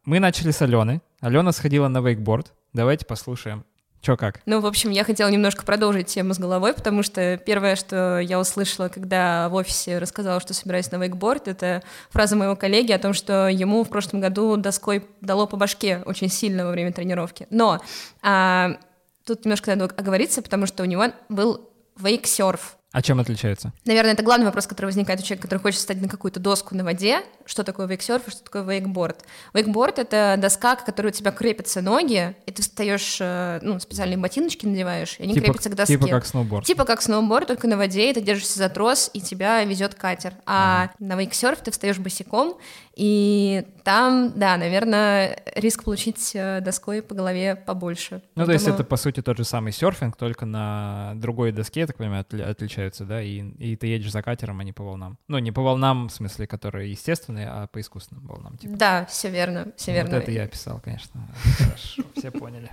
Мы 0.05 0.19
начали 0.19 0.51
с 0.51 0.61
Алены. 0.63 1.01
Алена 1.21 1.53
сходила 1.53 1.89
на 1.89 2.01
вейкборд. 2.01 2.53
Давайте 2.75 3.07
послушаем, 3.07 3.65
что 4.03 4.17
как. 4.17 4.41
Ну, 4.47 4.61
в 4.61 4.67
общем, 4.67 4.91
я 4.91 5.05
хотела 5.05 5.29
немножко 5.31 5.65
продолжить 5.65 6.09
тему 6.09 6.35
с 6.35 6.41
головой, 6.41 6.75
потому 6.75 7.05
что 7.05 7.39
первое, 7.39 7.77
что 7.77 8.19
я 8.19 8.41
услышала, 8.41 8.89
когда 8.89 9.49
в 9.49 9.55
офисе 9.55 9.99
рассказала, 9.99 10.41
что 10.41 10.55
собираюсь 10.55 10.91
на 10.91 10.97
вейкборд, 10.97 11.47
это 11.47 11.85
фраза 12.11 12.35
моего 12.35 12.57
коллеги 12.57 12.91
о 12.91 12.99
том, 12.99 13.15
что 13.15 13.49
ему 13.49 13.85
в 13.85 13.89
прошлом 13.89 14.21
году 14.21 14.57
доской 14.57 15.07
дало 15.21 15.47
по 15.47 15.57
башке 15.57 16.03
очень 16.05 16.29
сильно 16.29 16.67
во 16.67 16.73
время 16.73 16.93
тренировки. 16.93 17.47
Но 17.51 17.81
а, 18.23 18.77
тут 19.25 19.45
немножко 19.45 19.75
надо 19.75 19.95
оговориться, 19.95 20.43
потому 20.43 20.67
что 20.67 20.83
у 20.83 20.87
него 20.87 21.07
был 21.29 21.71
вейксерф. 21.97 22.77
А 22.95 23.03
чем 23.03 23.19
отличаются? 23.19 23.73
Наверное, 23.87 24.13
это 24.13 24.23
главный 24.23 24.47
вопрос, 24.47 24.69
который 24.69 24.87
возникает 24.87 25.19
у 25.19 25.25
человека, 25.25 25.49
который 25.49 25.59
хочет 25.59 25.81
встать 25.81 26.01
на 26.01 26.09
какую-то 26.09 26.39
доску 26.39 26.77
на 26.77 26.85
воде. 26.85 27.23
Что 27.45 27.65
такое 27.65 27.89
вейксерф 27.89 28.29
и 28.29 28.31
что 28.31 28.45
такое 28.45 28.63
вейкборд? 28.63 29.25
Вейкборд— 29.53 29.99
это 29.99 30.37
доска, 30.39 30.77
к 30.77 30.85
которой 30.85 31.09
у 31.09 31.11
тебя 31.11 31.33
крепятся 31.33 31.83
ноги, 31.83 32.37
и 32.47 32.53
ты 32.53 32.63
встаешь, 32.63 33.19
э, 33.21 33.59
ну, 33.63 33.81
специальные 33.81 34.17
ботиночки 34.17 34.65
надеваешь, 34.65 35.17
и 35.19 35.25
они 35.25 35.35
крепятся 35.35 35.71
к 35.71 35.75
доске. 35.75 35.95
типа 35.99 36.07
как 36.07 36.25
сноуборд. 36.25 36.67
Типа 36.67 36.85
как 36.85 37.03
сноуборд, 37.03 37.49
только 37.49 37.67
на 37.67 37.77
воде, 37.77 38.11
и 38.11 38.15
ты 38.15 38.21
держишься 38.21 38.59
за 38.61 38.69
трос, 38.69 39.11
и 39.13 39.21
тебя 39.21 39.65
везет 39.65 39.97
катер. 39.97 40.35
А 40.47 40.91
на 41.01 41.17
вейксерф 41.17 41.59
ты 41.63 41.73
встаешь 41.73 41.99
босиком, 41.99 42.55
и 42.95 43.65
там, 43.83 44.33
да, 44.37 44.57
наверное, 44.57 45.43
риск 45.57 45.83
получить 45.83 46.31
э, 46.35 46.61
доской 46.61 47.03
по 47.03 47.15
голове 47.15 47.57
побольше. 47.57 48.23
Ну, 48.37 48.47
то 48.47 48.53
есть 48.53 48.65
Поэтому- 48.65 48.75
это, 48.83 48.85
по 48.89 48.97
сути, 48.97 49.21
тот 49.21 49.37
же 49.37 49.45
самый 49.45 49.73
серфинг, 49.73 50.17
только 50.17 50.47
на 50.47 51.13
другой 51.17 51.51
доске, 51.51 51.81
я 51.81 51.87
так 51.89 51.97
понимаю, 51.97 52.25
отли- 52.25 52.49
отличаются, 52.85 53.05
да, 53.05 53.23
и, 53.23 53.41
и 53.59 53.77
ты 53.77 53.87
едешь 53.87 54.11
за 54.11 54.23
катером, 54.23 54.61
а 54.61 54.65
не 54.65 54.73
по 54.73 54.85
волнам. 54.85 55.19
Ну, 55.29 55.39
не 55.39 55.53
по 55.53 55.63
волнам, 55.63 56.09
в 56.09 56.13
смысле, 56.13 56.47
которые 56.47 56.91
естественные, 56.91 57.49
а 57.49 57.67
по 57.67 57.81
искусственным 57.81 58.27
волнам, 58.27 58.57
типа. 58.59 58.77
Да, 58.77 59.05
все 59.07 59.31
верно, 59.31 59.73
все 59.77 59.93
Вот 59.93 59.97
верно. 59.97 60.17
это 60.17 60.31
я 60.31 60.45
описал, 60.45 60.81
конечно. 60.81 61.29
Хорошо, 61.59 62.03
все 62.17 62.31
поняли. 62.31 62.71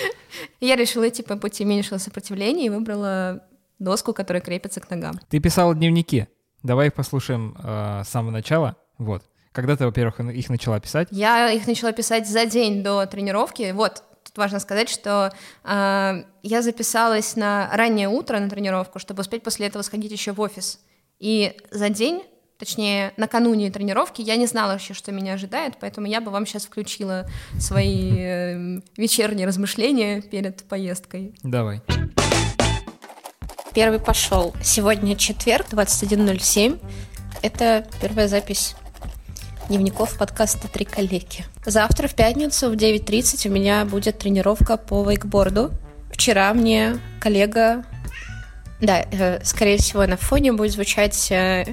Я 0.60 0.76
решила 0.76 1.06
идти 1.06 1.22
по 1.22 1.36
пути 1.36 1.64
меньшего 1.64 1.98
сопротивления 1.98 2.66
и 2.66 2.70
выбрала 2.70 3.42
доску, 3.78 4.14
которая 4.14 4.40
крепится 4.40 4.80
к 4.80 4.88
ногам. 4.88 5.20
Ты 5.28 5.40
писал 5.40 5.74
дневники. 5.74 6.26
Давай 6.62 6.86
их 6.86 6.94
послушаем 6.94 7.54
э, 7.62 8.02
с 8.02 8.08
самого 8.08 8.30
начала. 8.30 8.76
Вот. 8.96 9.22
Когда 9.52 9.76
ты, 9.76 9.84
во-первых, 9.84 10.20
их 10.20 10.48
начала 10.48 10.80
писать? 10.80 11.08
Я 11.10 11.50
их 11.50 11.66
начала 11.66 11.92
писать 11.92 12.26
за 12.26 12.46
день 12.46 12.82
до 12.82 13.04
тренировки. 13.06 13.72
Вот, 13.72 14.02
тут 14.34 14.38
важно 14.38 14.58
сказать, 14.58 14.88
что 14.88 15.32
э, 15.62 16.24
я 16.42 16.62
записалась 16.62 17.36
на 17.36 17.70
раннее 17.72 18.08
утро 18.08 18.40
на 18.40 18.50
тренировку, 18.50 18.98
чтобы 18.98 19.20
успеть 19.20 19.44
после 19.44 19.68
этого 19.68 19.82
сходить 19.82 20.10
еще 20.10 20.32
в 20.32 20.40
офис. 20.40 20.80
И 21.20 21.56
за 21.70 21.88
день, 21.88 22.24
точнее, 22.58 23.12
накануне 23.16 23.70
тренировки, 23.70 24.22
я 24.22 24.34
не 24.34 24.46
знала 24.46 24.72
вообще, 24.72 24.92
что 24.92 25.12
меня 25.12 25.34
ожидает, 25.34 25.74
поэтому 25.80 26.08
я 26.08 26.20
бы 26.20 26.32
вам 26.32 26.46
сейчас 26.46 26.64
включила 26.64 27.26
свои 27.60 28.12
э, 28.18 28.80
вечерние 28.96 29.46
размышления 29.46 30.20
перед 30.20 30.64
поездкой. 30.64 31.34
Давай. 31.44 31.80
Первый 33.72 34.00
пошел. 34.00 34.52
Сегодня 34.62 35.16
четверг, 35.16 35.66
21.07. 35.70 36.80
Это 37.42 37.86
первая 38.00 38.26
запись 38.26 38.74
дневников 39.68 40.18
подкаста 40.18 40.68
«Три 40.68 40.84
коллеги». 40.84 41.44
Завтра 41.64 42.08
в 42.08 42.14
пятницу 42.14 42.70
в 42.70 42.74
9.30 42.74 43.48
у 43.48 43.52
меня 43.52 43.84
будет 43.84 44.18
тренировка 44.18 44.76
по 44.76 45.08
вейкборду. 45.08 45.70
Вчера 46.10 46.52
мне 46.54 46.98
коллега... 47.20 47.84
Да, 48.80 49.04
э, 49.10 49.42
скорее 49.44 49.78
всего, 49.78 50.06
на 50.06 50.16
фоне 50.16 50.52
будет 50.52 50.72
звучать 50.72 51.30
э, 51.30 51.64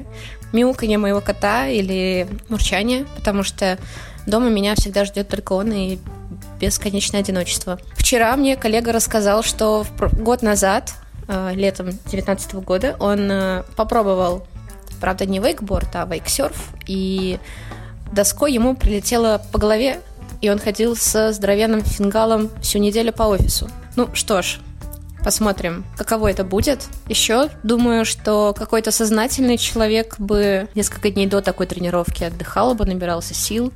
мяуканье 0.54 0.98
моего 0.98 1.20
кота 1.20 1.68
или 1.68 2.28
мурчание, 2.48 3.06
потому 3.16 3.44
что 3.44 3.78
дома 4.26 4.50
меня 4.50 4.76
всегда 4.76 5.04
ждет 5.04 5.28
только 5.28 5.54
он, 5.54 5.72
и 5.72 6.00
бесконечное 6.60 7.20
одиночество. 7.20 7.80
Вчера 7.96 8.36
мне 8.38 8.56
коллега 8.56 8.94
рассказал, 8.94 9.44
что 9.44 9.86
год 10.14 10.42
назад, 10.42 10.94
э, 11.28 11.52
летом 11.56 11.88
2019 11.88 12.54
года, 12.56 12.96
он 13.00 13.64
попробовал, 13.76 14.48
правда, 15.02 15.26
не 15.26 15.40
вейкборд, 15.40 15.96
а 15.96 16.06
вейксерф, 16.06 16.70
и 16.88 17.40
доской 18.12 18.54
ему 18.54 18.76
прилетело 18.76 19.42
по 19.52 19.60
голове, 19.60 20.02
и 20.42 20.50
он 20.50 20.60
ходил 20.60 20.96
со 20.96 21.32
здоровенным 21.34 21.84
фингалом 21.84 22.50
всю 22.62 22.80
неделю 22.80 23.14
по 23.14 23.24
офису. 23.24 23.70
Ну 23.96 24.10
что 24.14 24.42
ж, 24.42 24.60
Посмотрим, 25.24 25.86
каково 25.98 26.32
это 26.32 26.44
будет. 26.44 26.88
Еще 27.08 27.50
думаю, 27.62 28.06
что 28.06 28.56
какой-то 28.58 28.92
сознательный 28.92 29.58
человек 29.58 30.20
бы 30.20 30.68
несколько 30.74 31.12
дней 31.12 31.28
до 31.28 31.42
такой 31.42 31.68
тренировки 31.68 32.24
отдыхал 32.24 32.74
бы, 32.74 32.86
набирался 32.86 33.36
сил. 33.36 33.72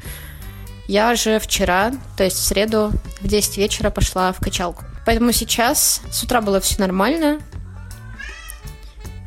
Я 0.87 1.15
же 1.15 1.37
вчера, 1.39 1.93
то 2.17 2.23
есть 2.23 2.37
в 2.37 2.43
среду, 2.43 2.91
в 3.21 3.27
10 3.27 3.57
вечера 3.57 3.91
пошла 3.91 4.31
в 4.33 4.39
качалку. 4.39 4.83
Поэтому 5.05 5.31
сейчас 5.31 6.01
с 6.11 6.23
утра 6.23 6.41
было 6.41 6.59
все 6.59 6.81
нормально. 6.81 7.39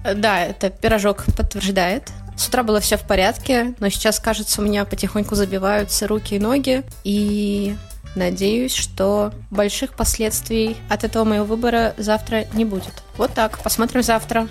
Да, 0.03 0.45
это 0.45 0.71
пирожок 0.71 1.25
подтверждает. 1.37 2.11
С 2.38 2.49
утра 2.49 2.62
было 2.62 2.80
все 2.80 2.97
в 2.97 3.02
порядке, 3.02 3.75
но 3.80 3.90
сейчас, 3.90 4.21
кажется, 4.21 4.62
у 4.62 4.64
меня 4.64 4.85
потихоньку 4.85 5.35
забиваются 5.35 6.07
руки 6.07 6.37
и 6.37 6.38
ноги. 6.38 6.85
И 7.04 7.76
Надеюсь, 8.14 8.75
что 8.75 9.33
больших 9.50 9.95
последствий 9.95 10.76
от 10.88 11.04
этого 11.04 11.25
моего 11.25 11.45
выбора 11.45 11.95
завтра 11.99 12.47
не 12.52 12.64
будет. 12.64 13.02
Вот 13.16 13.33
так. 13.33 13.62
Посмотрим 13.62 14.02
завтра. 14.02 14.49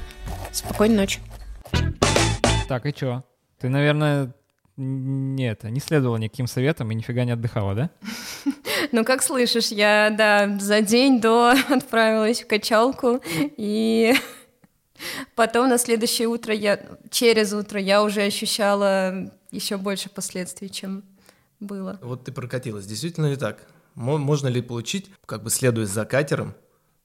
Спокойной 0.53 0.95
ночи. 0.95 1.19
Так, 2.67 2.85
и 2.85 2.93
чё? 2.93 3.23
Ты, 3.59 3.67
наверное, 3.67 4.33
нет, 4.77 5.63
не 5.63 5.79
следовала 5.79 6.17
никаким 6.17 6.47
советам 6.47 6.91
и 6.91 6.95
нифига 6.95 7.25
не 7.25 7.31
отдыхала, 7.31 7.75
да? 7.75 7.89
Ну, 8.93 9.03
как 9.03 9.21
слышишь, 9.21 9.67
я, 9.67 10.15
да, 10.17 10.57
за 10.59 10.81
день 10.81 11.19
до 11.19 11.53
отправилась 11.69 12.43
в 12.43 12.47
качалку, 12.47 13.19
и 13.57 14.13
потом 15.35 15.69
на 15.69 15.77
следующее 15.77 16.27
утро 16.27 16.53
я, 16.53 16.79
через 17.09 17.53
утро 17.53 17.79
я 17.79 18.03
уже 18.03 18.21
ощущала 18.21 19.31
еще 19.51 19.77
больше 19.77 20.09
последствий, 20.09 20.69
чем 20.69 21.03
было. 21.59 21.99
Вот 22.01 22.25
ты 22.25 22.31
прокатилась. 22.31 22.85
Действительно 22.85 23.27
ли 23.27 23.35
так? 23.35 23.67
Можно 23.95 24.47
ли 24.47 24.61
получить, 24.61 25.09
как 25.25 25.43
бы 25.43 25.49
следуя 25.49 25.85
за 25.85 26.05
катером, 26.05 26.53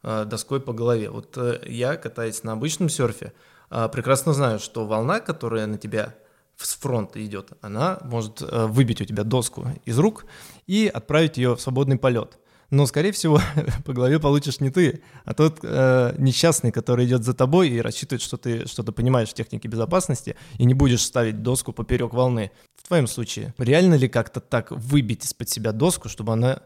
э, 0.03 0.25
доской 0.27 0.61
по 0.61 0.73
голове? 0.73 1.09
Вот 1.09 1.37
э, 1.39 1.61
я, 1.67 1.97
катаясь 1.97 2.43
на 2.43 2.53
обычном 2.53 2.91
серфе, 2.91 3.33
э, 3.71 3.89
прекрасно 3.91 4.35
знаю, 4.35 4.59
что 4.59 4.87
волна, 4.87 5.21
которая 5.21 5.67
на 5.67 5.79
тебя 5.79 6.15
с 6.59 6.75
фронта 6.75 7.25
идет, 7.25 7.53
она 7.63 7.99
может 8.03 8.41
выбить 8.41 9.01
у 9.01 9.05
тебя 9.05 9.25
доску 9.25 9.67
из 9.85 9.99
рук 9.99 10.27
и 10.67 10.89
отправить 10.93 11.39
ее 11.39 11.57
в 11.57 11.61
свободный 11.61 11.99
полет 11.99 12.39
но, 12.73 12.87
скорее 12.87 13.13
всего, 13.13 13.39
по 13.85 13.93
голове 13.93 14.19
получишь 14.19 14.59
не 14.61 14.71
ты, 14.71 15.03
а 15.27 15.35
тот 15.35 15.59
э, 15.63 16.15
несчастный, 16.17 16.73
который 16.73 17.05
идет 17.05 17.23
за 17.23 17.35
тобой 17.35 17.69
и 17.69 17.81
рассчитывает, 17.83 18.23
что 18.23 18.39
ты 18.39 18.67
что-то 18.67 18.93
понимаешь 18.93 19.29
в 19.29 19.35
технике 19.35 19.69
безопасности 19.69 20.37
и 20.59 20.65
не 20.65 20.73
будешь 20.73 21.05
ставить 21.05 21.43
доску 21.43 21.75
поперек 21.75 22.15
волны. 22.15 22.51
В 22.75 22.89
твоем 22.89 23.07
случае, 23.07 23.55
реально 23.59 23.97
ли 23.97 24.09
как-то 24.09 24.41
так 24.41 24.71
выбить 24.71 25.23
из-под 25.27 25.51
себя 25.51 25.73
доску, 25.73 26.09
чтобы 26.09 26.33
она 26.33 26.63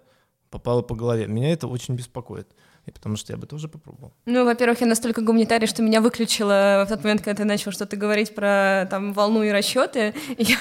попала 0.48 0.80
по 0.80 0.94
голове? 0.94 1.26
Меня 1.26 1.52
это 1.52 1.66
очень 1.66 1.96
беспокоит 1.96 2.46
и 2.86 2.92
потому 2.92 3.16
что 3.16 3.32
я 3.32 3.36
бы 3.36 3.46
тоже 3.46 3.68
попробовал. 3.68 4.12
Ну, 4.26 4.44
во-первых, 4.44 4.80
я 4.80 4.86
настолько 4.86 5.20
гуманитарий, 5.20 5.66
что 5.66 5.82
меня 5.82 6.00
выключило 6.00 6.84
в 6.86 6.88
тот 6.88 7.02
момент, 7.02 7.22
когда 7.22 7.42
ты 7.42 7.44
начал 7.44 7.72
что-то 7.72 7.96
говорить 7.96 8.34
про 8.34 8.86
там 8.88 9.12
волну 9.12 9.42
и 9.42 9.50
расчеты. 9.50 10.14
Я... 10.38 10.58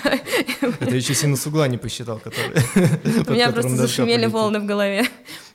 Это 0.79 0.95
еще 0.95 1.13
синус 1.13 1.45
угла 1.45 1.67
не 1.67 1.77
посчитал, 1.77 2.19
который... 2.19 2.61
У 3.27 3.31
меня 3.31 3.51
просто 3.51 3.75
зашумели 3.75 4.25
волны 4.25 4.59
в 4.59 4.65
голове. 4.65 5.05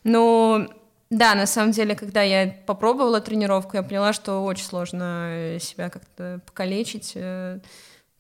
Ну, 0.05 0.69
да, 1.11 1.35
на 1.35 1.47
самом 1.47 1.73
деле, 1.73 1.97
когда 1.97 2.23
я 2.23 2.55
попробовала 2.67 3.21
тренировку, 3.21 3.77
я 3.77 3.83
поняла, 3.83 4.13
что 4.13 4.45
очень 4.45 4.65
сложно 4.65 5.59
себя 5.61 5.91
как-то 5.91 6.41
покалечить, 6.47 7.13
э, 7.17 7.59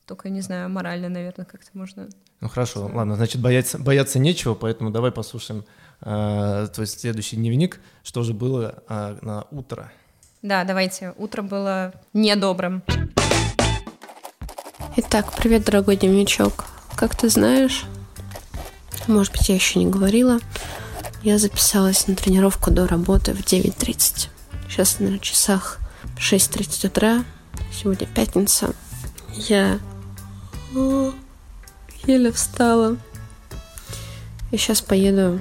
только, 0.06 0.28
не 0.28 0.40
знаю, 0.40 0.68
морально, 0.70 1.08
наверное, 1.08 1.46
как-то 1.46 1.70
можно... 1.74 2.08
Ну 2.40 2.48
хорошо, 2.48 2.90
ладно, 2.92 3.14
значит, 3.14 3.40
бояться, 3.40 3.78
бояться 3.78 4.18
нечего, 4.18 4.54
поэтому 4.54 4.90
давай 4.90 5.12
послушаем 5.12 5.64
э, 6.02 6.68
то 6.74 6.80
есть 6.80 7.00
следующий 7.00 7.36
дневник, 7.36 7.80
что 8.02 8.22
же 8.22 8.34
было 8.34 8.82
э, 8.88 9.18
на 9.22 9.46
утро. 9.50 9.92
Да, 10.42 10.64
давайте. 10.64 11.14
Утро 11.18 11.42
было 11.42 11.92
недобрым. 12.12 12.82
Итак, 14.96 15.32
привет, 15.36 15.64
дорогой 15.64 15.96
дневничок. 15.96 16.64
Как 16.96 17.14
ты 17.14 17.28
знаешь, 17.28 17.84
может 19.06 19.32
быть, 19.32 19.48
я 19.48 19.54
еще 19.54 19.78
не 19.78 19.86
говорила, 19.86 20.38
я 21.22 21.38
записалась 21.38 22.06
на 22.06 22.16
тренировку 22.16 22.70
до 22.70 22.86
работы 22.86 23.34
в 23.34 23.40
9.30. 23.40 24.28
Сейчас 24.68 25.00
на 25.00 25.18
часах 25.18 25.78
6.30 26.16 26.86
утра. 26.86 27.24
Сегодня 27.72 28.06
пятница. 28.06 28.74
Я 29.34 29.78
еле 32.06 32.32
встала. 32.32 32.96
И 34.50 34.56
сейчас 34.56 34.80
поеду 34.80 35.40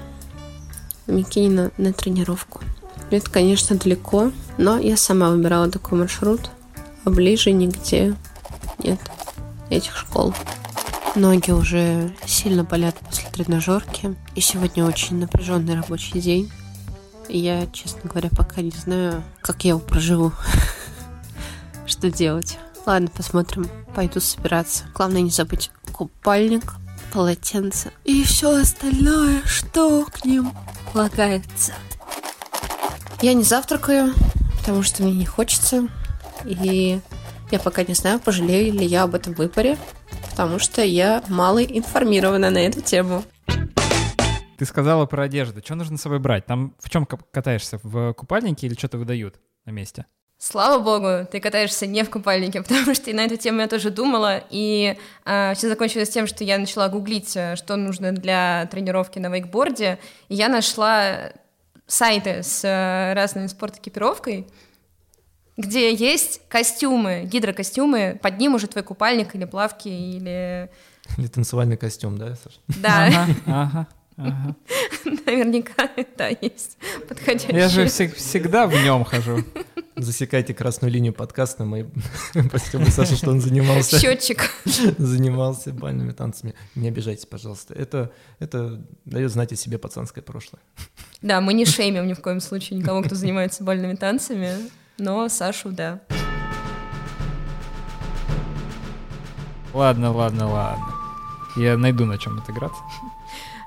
Микинина 1.09 1.71
на 1.77 1.93
тренировку. 1.93 2.61
Это, 3.09 3.29
конечно, 3.29 3.75
далеко, 3.75 4.31
но 4.57 4.77
я 4.77 4.95
сама 4.97 5.29
выбирала 5.29 5.69
такой 5.69 5.97
маршрут, 5.97 6.49
а 7.05 7.09
ближе 7.09 7.51
нигде 7.51 8.15
нет 8.77 8.99
этих 9.69 9.95
школ. 9.95 10.33
Ноги 11.15 11.51
уже 11.51 12.13
сильно 12.25 12.63
болят 12.63 12.95
после 12.99 13.27
тренажерки, 13.31 14.15
и 14.35 14.41
сегодня 14.41 14.85
очень 14.85 15.17
напряженный 15.17 15.75
рабочий 15.75 16.19
день. 16.21 16.51
Я, 17.27 17.67
честно 17.67 18.01
говоря, 18.09 18.29
пока 18.29 18.61
не 18.61 18.71
знаю, 18.71 19.23
как 19.41 19.63
я 19.63 19.71
его 19.71 19.79
проживу. 19.79 20.31
Что 21.85 22.11
делать? 22.11 22.57
Ладно, 22.85 23.09
посмотрим. 23.15 23.67
Пойду 23.95 24.19
собираться. 24.19 24.85
Главное 24.93 25.21
не 25.21 25.31
забыть 25.31 25.71
купальник, 25.91 26.75
полотенце 27.11 27.91
и 28.05 28.23
все 28.23 28.61
остальное, 28.61 29.41
что 29.45 30.05
к 30.05 30.25
ним 30.25 30.53
полагается. 30.93 31.73
Я 33.21 33.33
не 33.33 33.43
завтракаю, 33.43 34.13
потому 34.57 34.83
что 34.83 35.03
мне 35.03 35.13
не 35.13 35.25
хочется. 35.25 35.87
И 36.45 36.99
я 37.51 37.59
пока 37.59 37.83
не 37.83 37.93
знаю, 37.93 38.19
пожалею 38.19 38.73
ли 38.73 38.85
я 38.85 39.03
об 39.03 39.15
этом 39.15 39.33
выборе, 39.33 39.77
потому 40.29 40.59
что 40.59 40.83
я 40.83 41.23
мало 41.27 41.63
информирована 41.63 42.49
на 42.49 42.59
эту 42.59 42.81
тему. 42.81 43.23
Ты 44.57 44.65
сказала 44.65 45.05
про 45.05 45.23
одежду. 45.23 45.61
Что 45.63 45.75
нужно 45.75 45.97
с 45.97 46.01
собой 46.01 46.19
брать? 46.19 46.45
Там 46.45 46.75
в 46.79 46.89
чем 46.89 47.05
катаешься? 47.05 47.79
В 47.83 48.13
купальнике 48.13 48.67
или 48.67 48.73
что-то 48.73 48.97
выдают 48.97 49.39
на 49.65 49.71
месте? 49.71 50.05
Слава 50.41 50.81
богу, 50.81 51.27
ты 51.29 51.41
катаешься 51.41 51.85
не 51.85 52.01
в 52.03 52.09
купальнике, 52.09 52.61
потому 52.63 52.95
что 52.95 53.11
и 53.11 53.13
на 53.13 53.25
эту 53.25 53.35
тему 53.35 53.59
я 53.59 53.67
тоже 53.67 53.89
думала, 53.89 54.41
и 54.49 54.97
э, 55.25 55.53
все 55.53 55.67
закончилось 55.67 56.09
тем, 56.09 56.27
что 56.27 56.45
я 56.45 56.57
начала 56.57 56.87
гуглить, 56.87 57.35
э, 57.35 57.57
что 57.57 57.75
нужно 57.75 58.13
для 58.13 58.65
тренировки 58.71 59.19
на 59.19 59.27
вейкборде, 59.27 59.99
и 60.29 60.35
я 60.35 60.47
нашла 60.47 61.33
сайты 61.87 62.41
с 62.41 62.63
э, 62.63 63.13
разной 63.13 63.49
спортэкипировкой, 63.49 64.47
где 65.57 65.93
есть 65.93 66.39
костюмы, 66.47 67.23
гидрокостюмы, 67.25 68.17
под 68.21 68.37
ним 68.37 68.55
уже 68.55 68.67
твой 68.67 68.83
купальник 68.83 69.35
или 69.35 69.43
плавки, 69.43 69.89
или... 69.89 70.69
Или 71.17 71.27
танцевальный 71.27 71.75
костюм, 71.75 72.17
да, 72.17 72.35
Саша? 72.35 72.59
Да. 72.67 73.07
Ага, 73.07 73.27
ага. 73.45 73.87
Ага. 74.19 74.55
Наверняка, 75.25 75.89
да, 76.17 76.27
есть 76.27 76.77
подходящий. 77.07 77.55
Я 77.55 77.69
же 77.69 77.87
всегда 77.87 78.67
в 78.67 78.73
нем 78.73 79.05
хожу. 79.05 79.45
Засекайте 79.95 80.53
красную 80.53 80.91
линию 80.91 81.13
подкаста. 81.13 81.63
Мы 81.63 81.89
простим 82.51 82.85
Саша, 82.87 83.15
что 83.15 83.31
он 83.31 83.39
занимался... 83.39 83.97
Счетчик. 83.97 84.51
Занимался 84.97 85.71
бальными 85.71 86.11
танцами. 86.11 86.53
Не 86.75 86.89
обижайтесь, 86.89 87.25
пожалуйста. 87.25 87.73
Это, 87.73 88.11
это 88.39 88.81
дает 89.05 89.31
знать 89.31 89.53
о 89.53 89.55
себе 89.55 89.77
пацанское 89.77 90.21
прошлое. 90.21 90.61
Да, 91.21 91.39
мы 91.39 91.53
не 91.53 91.65
шеймим 91.65 92.05
ни 92.05 92.13
в 92.13 92.21
коем 92.21 92.41
случае 92.41 92.79
никого, 92.79 93.01
кто 93.01 93.15
занимается 93.15 93.63
бальными 93.63 93.95
танцами, 93.95 94.53
но 94.97 95.29
Сашу, 95.29 95.71
да. 95.71 96.01
Ладно, 99.73 100.11
ладно, 100.11 100.51
ладно. 100.51 100.93
Я 101.55 101.77
найду 101.77 102.05
на 102.05 102.17
чем 102.17 102.37
отыграться. 102.39 102.81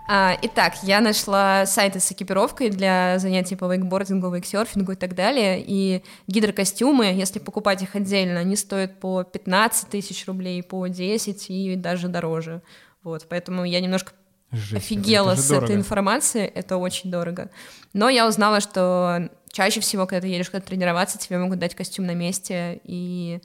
А, 0.08 0.36
итак, 0.42 0.74
я 0.82 1.00
нашла 1.00 1.64
сайты 1.64 2.00
с 2.00 2.10
экипировкой 2.12 2.70
для 2.70 3.18
занятий 3.18 3.56
по 3.56 3.72
вейкбордингу, 3.72 4.30
вейксерфингу 4.30 4.92
и 4.92 4.96
так 4.96 5.14
далее, 5.14 5.62
и 5.64 6.02
гидрокостюмы, 6.26 7.06
если 7.06 7.38
покупать 7.38 7.82
их 7.82 7.94
отдельно, 7.94 8.40
они 8.40 8.56
стоят 8.56 8.98
по 8.98 9.22
15 9.22 9.88
тысяч 9.88 10.26
рублей, 10.26 10.62
по 10.62 10.86
10 10.86 11.50
и 11.50 11.76
даже 11.76 12.08
дороже. 12.08 12.62
Вот, 13.02 13.26
поэтому 13.28 13.64
я 13.64 13.80
немножко 13.80 14.12
Жесть, 14.50 14.84
офигела 14.84 15.34
с 15.34 15.48
дорого. 15.48 15.66
этой 15.66 15.76
информацией, 15.76 16.44
это 16.46 16.76
очень 16.76 17.10
дорого. 17.10 17.50
Но 17.92 18.08
я 18.08 18.26
узнала, 18.26 18.60
что 18.60 19.30
чаще 19.50 19.80
всего, 19.80 20.06
когда 20.06 20.22
ты 20.22 20.28
едешь 20.28 20.50
куда-то 20.50 20.66
тренироваться, 20.66 21.18
тебе 21.18 21.38
могут 21.38 21.58
дать 21.58 21.74
костюм 21.74 22.06
на 22.06 22.14
месте, 22.14 22.80
и 22.84 23.40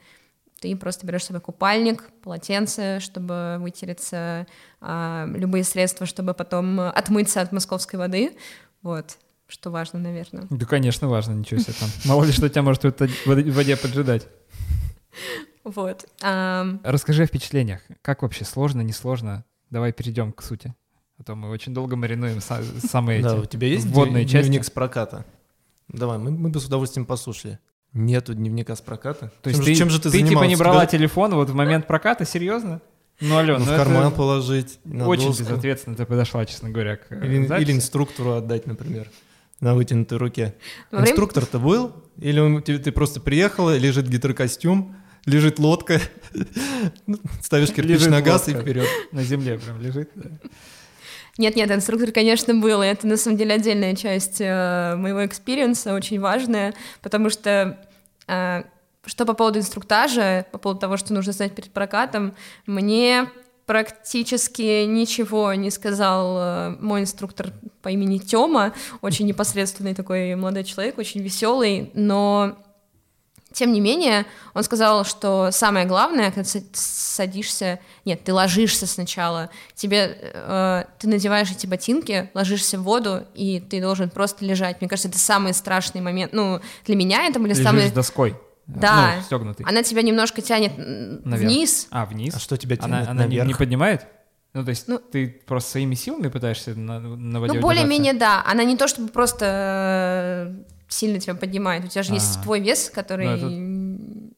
ты 0.59 0.75
просто 0.75 1.05
берешь 1.05 1.25
себе 1.25 1.39
купальник, 1.39 2.09
полотенце, 2.23 2.99
чтобы 2.99 3.57
вытереться, 3.59 4.47
а, 4.81 5.27
любые 5.35 5.63
средства, 5.63 6.05
чтобы 6.05 6.33
потом 6.33 6.79
отмыться 6.79 7.41
от 7.41 7.51
московской 7.51 7.99
воды. 7.99 8.35
Вот, 8.81 9.17
что 9.47 9.69
важно, 9.69 9.99
наверное. 9.99 10.47
Да, 10.49 10.65
конечно, 10.65 11.07
важно, 11.07 11.33
ничего 11.33 11.59
себе 11.59 11.73
там. 11.79 11.89
Мало 12.05 12.23
ли 12.23 12.31
что 12.31 12.49
тебя 12.49 12.63
может 12.63 12.83
в 12.83 13.51
воде 13.51 13.77
поджидать. 13.77 14.27
Вот. 15.63 16.05
Расскажи 16.21 17.23
о 17.23 17.27
впечатлениях. 17.27 17.81
Как 18.01 18.21
вообще, 18.21 18.45
сложно, 18.45 18.81
несложно? 18.81 19.43
Давай 19.69 19.91
перейдем 19.91 20.31
к 20.31 20.41
сути. 20.41 20.73
А 21.19 21.23
то 21.23 21.35
мы 21.35 21.49
очень 21.49 21.73
долго 21.73 21.95
маринуем 21.95 22.39
самые 22.41 23.19
эти 23.19 23.23
Да, 23.23 23.35
у 23.35 23.45
тебя 23.45 23.67
есть 23.67 23.87
водные 23.87 24.25
части. 24.25 24.47
дневник 24.47 24.65
с 24.65 24.69
проката? 24.69 25.25
Давай, 25.87 26.19
мы, 26.19 26.31
мы 26.31 26.49
бы 26.49 26.59
с 26.59 26.65
удовольствием 26.65 27.05
послушали. 27.05 27.59
Нету 27.93 28.33
дневника 28.33 28.75
с 28.75 28.81
проката. 28.81 29.31
То 29.41 29.49
есть 29.49 29.59
чем, 29.59 29.65
ты, 29.65 29.75
чем 29.75 29.89
же 29.89 29.99
ты, 29.99 30.11
ты 30.11 30.21
типа 30.21 30.43
не 30.43 30.55
брала 30.55 30.85
Тебя- 30.85 30.99
телефон 30.99 31.33
вот 31.35 31.49
в 31.49 31.53
момент 31.55 31.87
проката, 31.87 32.25
серьезно? 32.25 32.81
Ну, 33.19 33.35
Ален, 33.37 33.53
ну, 33.59 33.65
ну, 33.65 33.73
в 33.73 33.75
карман 33.75 34.07
это 34.07 34.15
положить, 34.15 34.77
на 34.83 35.07
очень 35.07 35.27
доску. 35.29 35.43
безответственно 35.43 35.95
ты 35.95 36.05
подошла, 36.05 36.45
честно 36.45 36.69
говоря, 36.69 36.97
к 36.97 37.07
э, 37.11 37.25
Или, 37.25 37.45
записи. 37.47 37.63
или 37.69 37.75
инструктору 37.77 38.33
отдать, 38.33 38.67
например, 38.67 39.09
на 39.59 39.73
вытянутой 39.73 40.19
руке. 40.19 40.53
Во 40.91 40.97
время- 40.99 41.11
Инструктор-то 41.13 41.57
был? 41.57 41.93
Или 42.19 42.39
он- 42.39 42.61
ты, 42.61 42.77
ты 42.77 42.91
просто 42.91 43.19
приехала, 43.19 43.75
лежит 43.75 44.07
гидрокостюм, 44.07 44.95
лежит 45.25 45.57
лодка, 45.57 45.99
ну, 47.07 47.17
ставишь 47.41 47.69
кирпич 47.69 47.93
Лежит 47.93 48.09
на 48.11 48.21
газ 48.21 48.47
и 48.49 48.51
лодка. 48.51 48.61
вперед. 48.63 48.87
На 49.11 49.23
земле 49.23 49.57
прям 49.57 49.81
лежит. 49.81 50.11
да. 50.13 50.29
Нет-нет, 51.37 51.71
инструктор, 51.71 52.11
конечно, 52.11 52.55
был, 52.55 52.81
и 52.81 52.87
это 52.87 53.05
на 53.05 53.17
самом 53.17 53.37
деле 53.37 53.55
отдельная 53.55 53.95
часть 53.95 54.41
э, 54.41 54.95
моего 54.95 55.25
experience 55.25 55.82
а, 55.82 55.93
очень 55.93 56.19
важная, 56.19 56.73
потому 57.01 57.29
что 57.29 57.77
э, 58.27 58.63
что 59.05 59.25
по 59.25 59.33
поводу 59.33 59.59
инструктажа, 59.59 60.45
по 60.51 60.57
поводу 60.57 60.79
того, 60.79 60.97
что 60.97 61.13
нужно 61.13 61.33
знать 61.33 61.53
перед 61.53 61.71
прокатом, 61.71 62.33
мне 62.65 63.29
практически 63.65 64.85
ничего 64.85 65.53
не 65.53 65.69
сказал 65.69 66.37
э, 66.39 66.75
мой 66.79 67.01
инструктор 67.01 67.51
по 67.81 67.89
имени 67.89 68.17
Тёма, 68.17 68.73
очень 69.01 69.27
непосредственный 69.27 69.93
такой 69.93 70.35
молодой 70.35 70.63
человек, 70.63 70.97
очень 70.97 71.21
веселый, 71.21 71.91
но 71.93 72.57
тем 73.57 73.73
не 73.73 73.79
менее, 73.81 74.27
он 74.53 74.63
сказал, 74.63 75.03
что 75.03 75.49
самое 75.51 75.87
главное, 75.87 76.29
когда 76.31 76.47
ты 76.47 76.63
садишься, 76.73 77.79
нет, 78.05 78.23
ты 78.23 78.31
ложишься 78.31 78.85
сначала, 78.85 79.49
тебе, 79.73 80.15
э, 80.21 80.83
ты 80.99 81.07
надеваешь 81.07 81.49
эти 81.49 81.65
ботинки, 81.65 82.29
ложишься 82.35 82.77
в 82.77 82.83
воду, 82.83 83.25
и 83.33 83.59
ты 83.59 83.81
должен 83.81 84.11
просто 84.11 84.45
лежать. 84.45 84.79
Мне 84.79 84.87
кажется, 84.87 85.09
это 85.09 85.17
самый 85.17 85.55
страшный 85.55 86.01
момент. 86.01 86.33
Ну, 86.33 86.61
для 86.85 86.95
меня 86.95 87.25
это 87.25 87.39
были 87.39 87.53
Лежишь 87.53 87.63
самые... 87.65 87.87
с 87.87 87.91
доской. 87.91 88.35
Да. 88.67 89.15
Ну, 89.15 89.21
стегнутый. 89.23 89.65
Она 89.67 89.81
тебя 89.81 90.03
немножко 90.03 90.43
тянет 90.43 90.73
Наверх. 90.77 91.51
вниз. 91.51 91.87
А, 91.89 92.05
вниз? 92.05 92.35
А 92.35 92.39
что 92.39 92.57
тебя 92.57 92.77
Она, 92.79 92.97
тянет 92.97 93.09
она 93.09 93.23
не, 93.23 93.29
наверх? 93.29 93.47
не 93.47 93.53
поднимает? 93.55 94.05
Ну, 94.53 94.63
то 94.63 94.69
есть 94.69 94.87
Ну- 94.87 94.99
ты 94.99 95.41
просто 95.47 95.71
своими 95.71 95.95
силами 95.95 96.27
пытаешься 96.27 96.75
на, 96.75 96.99
на 96.99 97.39
воде 97.39 97.55
Ну, 97.55 97.61
более-менее, 97.61 98.13
да. 98.13 98.43
Она 98.45 98.63
не 98.65 98.77
то 98.77 98.87
чтобы 98.87 99.07
просто 99.07 99.45
э, 99.47 100.76
сильно 100.87 101.19
тебя 101.19 101.35
поднимает. 101.35 101.85
У 101.85 101.87
тебя 101.87 102.03
же 102.03 102.13
есть 102.13 102.35
Ага. 102.35 102.43
твой 102.43 102.59
вес, 102.59 102.89
который... 102.93 103.87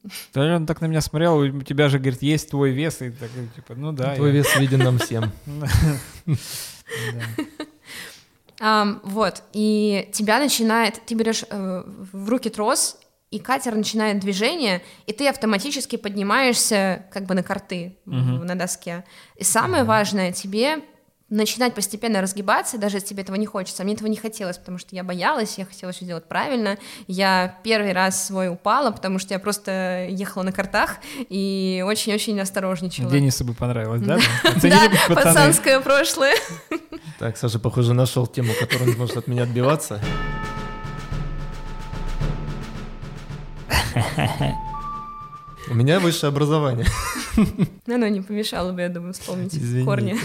Да, 0.34 0.56
он 0.56 0.66
так 0.66 0.80
на 0.80 0.86
меня 0.86 1.00
смотрел, 1.02 1.36
у 1.36 1.62
тебя 1.62 1.88
же, 1.88 1.98
говорит, 1.98 2.22
есть 2.22 2.50
твой 2.50 2.70
вес, 2.70 3.00
и 3.02 3.10
такой, 3.10 3.48
типа, 3.54 3.74
ну 3.76 3.92
да. 3.92 4.16
Твой 4.16 4.30
я- 4.30 4.36
вес 4.36 4.56
виден 4.56 4.80
нам 4.80 4.98
всем. 4.98 5.30
Вот, 9.04 9.42
и 9.54 10.10
тебя 10.12 10.38
начинает, 10.38 11.00
ты 11.06 11.14
берешь 11.14 11.44
э, 11.48 11.82
в 12.12 12.28
руки 12.28 12.50
трос, 12.50 12.98
и 13.30 13.38
катер 13.38 13.74
начинает 13.74 14.18
движение, 14.18 14.82
и 15.06 15.12
ты 15.12 15.28
автоматически 15.28 15.96
поднимаешься 15.96 17.06
как 17.12 17.24
бы 17.26 17.34
на 17.34 17.42
карты 17.42 17.96
на 18.04 18.54
доске. 18.56 19.04
И 19.36 19.44
самое 19.44 19.84
важное, 19.84 20.32
тебе 20.32 20.80
начинать 21.30 21.74
постепенно 21.74 22.20
разгибаться, 22.20 22.76
даже 22.76 22.96
если 22.96 23.08
тебе 23.08 23.22
этого 23.22 23.36
не 23.36 23.46
хочется. 23.46 23.82
А 23.82 23.84
Мне 23.84 23.94
этого 23.94 24.08
не 24.08 24.16
хотелось, 24.16 24.58
потому 24.58 24.78
что 24.78 24.94
я 24.94 25.04
боялась, 25.04 25.56
я 25.58 25.64
хотела 25.64 25.92
все 25.92 26.04
делать 26.04 26.24
правильно. 26.24 26.76
Я 27.06 27.56
первый 27.62 27.92
раз 27.92 28.26
свой 28.26 28.48
упала, 28.48 28.90
потому 28.90 29.18
что 29.18 29.32
я 29.32 29.40
просто 29.40 30.06
ехала 30.10 30.42
на 30.42 30.52
картах 30.52 30.96
и 31.28 31.82
очень-очень 31.86 32.38
осторожничала. 32.40 33.10
Денису 33.10 33.44
бы 33.44 33.54
понравилось, 33.54 34.02
да? 34.02 34.18
Да, 34.60 34.90
пацанское 35.08 35.80
прошлое. 35.80 36.34
Так, 37.18 37.36
Саша, 37.36 37.58
похоже, 37.58 37.94
нашел 37.94 38.26
тему, 38.26 38.52
которую 38.58 38.92
он 38.92 38.98
может 38.98 39.16
от 39.16 39.26
меня 39.26 39.44
отбиваться. 39.44 40.00
У 45.68 45.74
меня 45.74 46.00
высшее 46.00 46.30
образование. 46.30 46.86
Но 47.86 47.94
оно 47.94 48.08
не 48.08 48.20
помешало 48.20 48.72
бы, 48.72 48.80
я 48.80 48.88
думаю, 48.88 49.12
вспомнить 49.12 49.54
Извините. 49.54 49.84
корни. 49.86 50.16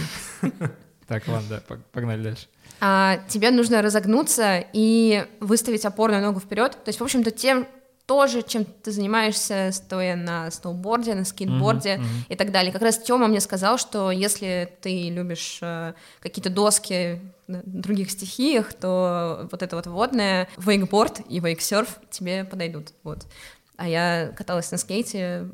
Так, 1.07 1.27
ладно, 1.27 1.47
да, 1.49 1.61
пог- 1.67 1.83
погнали 1.91 2.23
дальше. 2.23 2.47
а, 2.81 3.17
тебе 3.29 3.51
нужно 3.51 3.81
разогнуться 3.81 4.63
и 4.73 5.25
выставить 5.39 5.85
опорную 5.85 6.21
ногу 6.23 6.39
вперед. 6.39 6.71
То 6.83 6.89
есть, 6.89 6.99
в 6.99 7.03
общем-то, 7.03 7.31
тем 7.31 7.67
тоже, 8.05 8.43
чем 8.43 8.65
ты 8.65 8.91
занимаешься, 8.91 9.71
стоя 9.73 10.15
на 10.15 10.51
сноуборде, 10.51 11.15
на 11.15 11.25
скейтборде 11.25 11.95
Мгм, 11.97 12.03
мгм. 12.03 12.25
и 12.29 12.35
так 12.35 12.51
далее. 12.51 12.71
Как 12.71 12.83
раз 12.83 12.99
Тёма 12.99 13.27
мне 13.27 13.39
сказал, 13.39 13.77
что 13.79 14.11
если 14.11 14.69
ты 14.81 15.09
любишь 15.09 15.57
э, 15.63 15.93
какие-то 16.19 16.51
доски 16.51 17.19
на 17.47 17.61
других 17.65 18.11
стихиях, 18.11 18.73
то 18.73 19.47
вот 19.51 19.63
это 19.63 19.75
вот 19.75 19.87
водное, 19.87 20.47
вейкборд 20.57 21.21
и 21.29 21.39
вейксерф 21.39 21.99
тебе 22.11 22.43
подойдут. 22.45 22.89
Вот. 23.03 23.25
А 23.77 23.87
я 23.87 24.31
каталась 24.37 24.69
на 24.71 24.77
скейте, 24.77 25.49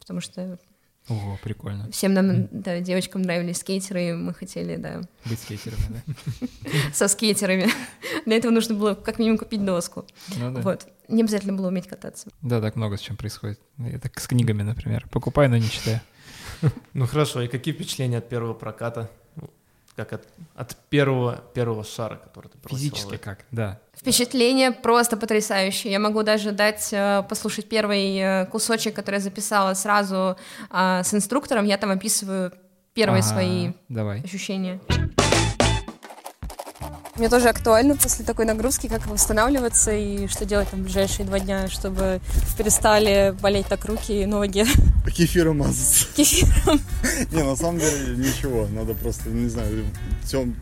потому 0.00 0.20
что 0.20 0.58
Ого, 1.08 1.38
прикольно. 1.42 1.90
всем 1.90 2.14
нам, 2.14 2.48
да, 2.52 2.80
девочкам 2.80 3.22
нравились 3.22 3.58
скейтеры, 3.58 4.10
и 4.10 4.12
мы 4.12 4.32
хотели, 4.32 4.76
да, 4.76 5.00
Быть 5.24 5.40
скейтерами, 5.40 6.02
да? 6.06 6.46
со 6.92 7.08
скейтерами. 7.08 7.68
Для 8.24 8.36
этого 8.36 8.52
нужно 8.52 8.74
было 8.76 8.94
как 8.94 9.18
минимум 9.18 9.38
купить 9.38 9.64
доску. 9.64 10.06
Ну 10.36 10.52
да. 10.52 10.60
Вот. 10.60 10.86
Не 11.08 11.22
обязательно 11.22 11.54
было 11.54 11.68
уметь 11.68 11.88
кататься. 11.88 12.30
Да, 12.40 12.60
так 12.60 12.76
много 12.76 12.96
с 12.96 13.00
чем 13.00 13.16
происходит. 13.16 13.60
Я 13.78 13.98
так 13.98 14.18
с 14.20 14.28
книгами, 14.28 14.62
например. 14.62 15.08
Покупай, 15.10 15.48
но 15.48 15.56
не 15.56 15.68
читай. 15.68 16.00
Ну 16.94 17.06
хорошо, 17.06 17.42
и 17.42 17.48
какие 17.48 17.74
впечатления 17.74 18.18
от 18.18 18.28
первого 18.28 18.54
проката? 18.54 19.10
Как 20.04 20.14
от, 20.14 20.26
от 20.56 20.76
первого, 20.90 21.44
первого 21.54 21.84
шара, 21.84 22.16
который 22.16 22.48
ты 22.48 22.58
бросила? 22.58 22.80
Физически 22.80 23.16
как, 23.18 23.44
да. 23.52 23.78
Впечатление 23.94 24.72
просто 24.72 25.16
потрясающее. 25.16 25.92
Я 25.92 26.00
могу 26.00 26.24
даже 26.24 26.50
дать 26.50 26.88
э, 26.90 27.22
послушать 27.28 27.68
первый 27.68 28.16
э, 28.18 28.46
кусочек, 28.46 28.96
который 28.96 29.16
я 29.16 29.20
записала 29.20 29.74
сразу 29.74 30.36
а, 30.70 31.04
с 31.04 31.14
инструктором. 31.14 31.66
Я 31.66 31.76
там 31.76 31.90
описываю 31.92 32.52
первые 32.94 33.20
Ага, 33.20 33.28
свои 33.28 33.72
Давай. 33.88 34.22
ощущения. 34.22 34.80
Мне 37.14 37.28
тоже 37.28 37.48
актуально 37.48 37.94
после 37.94 38.24
такой 38.24 38.44
нагрузки, 38.44 38.88
как 38.88 39.06
восстанавливаться 39.06 39.92
и 39.92 40.26
что 40.26 40.44
делать 40.44 40.68
там 40.70 40.80
в 40.80 40.82
ближайшие 40.82 41.26
два 41.26 41.38
дня, 41.38 41.68
чтобы 41.68 42.20
перестали 42.58 43.36
болеть 43.40 43.68
так 43.68 43.84
руки 43.84 44.22
и 44.22 44.26
ноги. 44.26 44.64
Кефиром 45.10 45.58
мазаться. 45.58 46.06
Кефиром. 46.14 46.80
Не, 47.32 47.42
на 47.42 47.56
самом 47.56 47.78
деле 47.80 48.16
ничего. 48.16 48.66
Надо 48.68 48.94
просто, 48.94 49.28
не 49.30 49.48
знаю, 49.48 49.84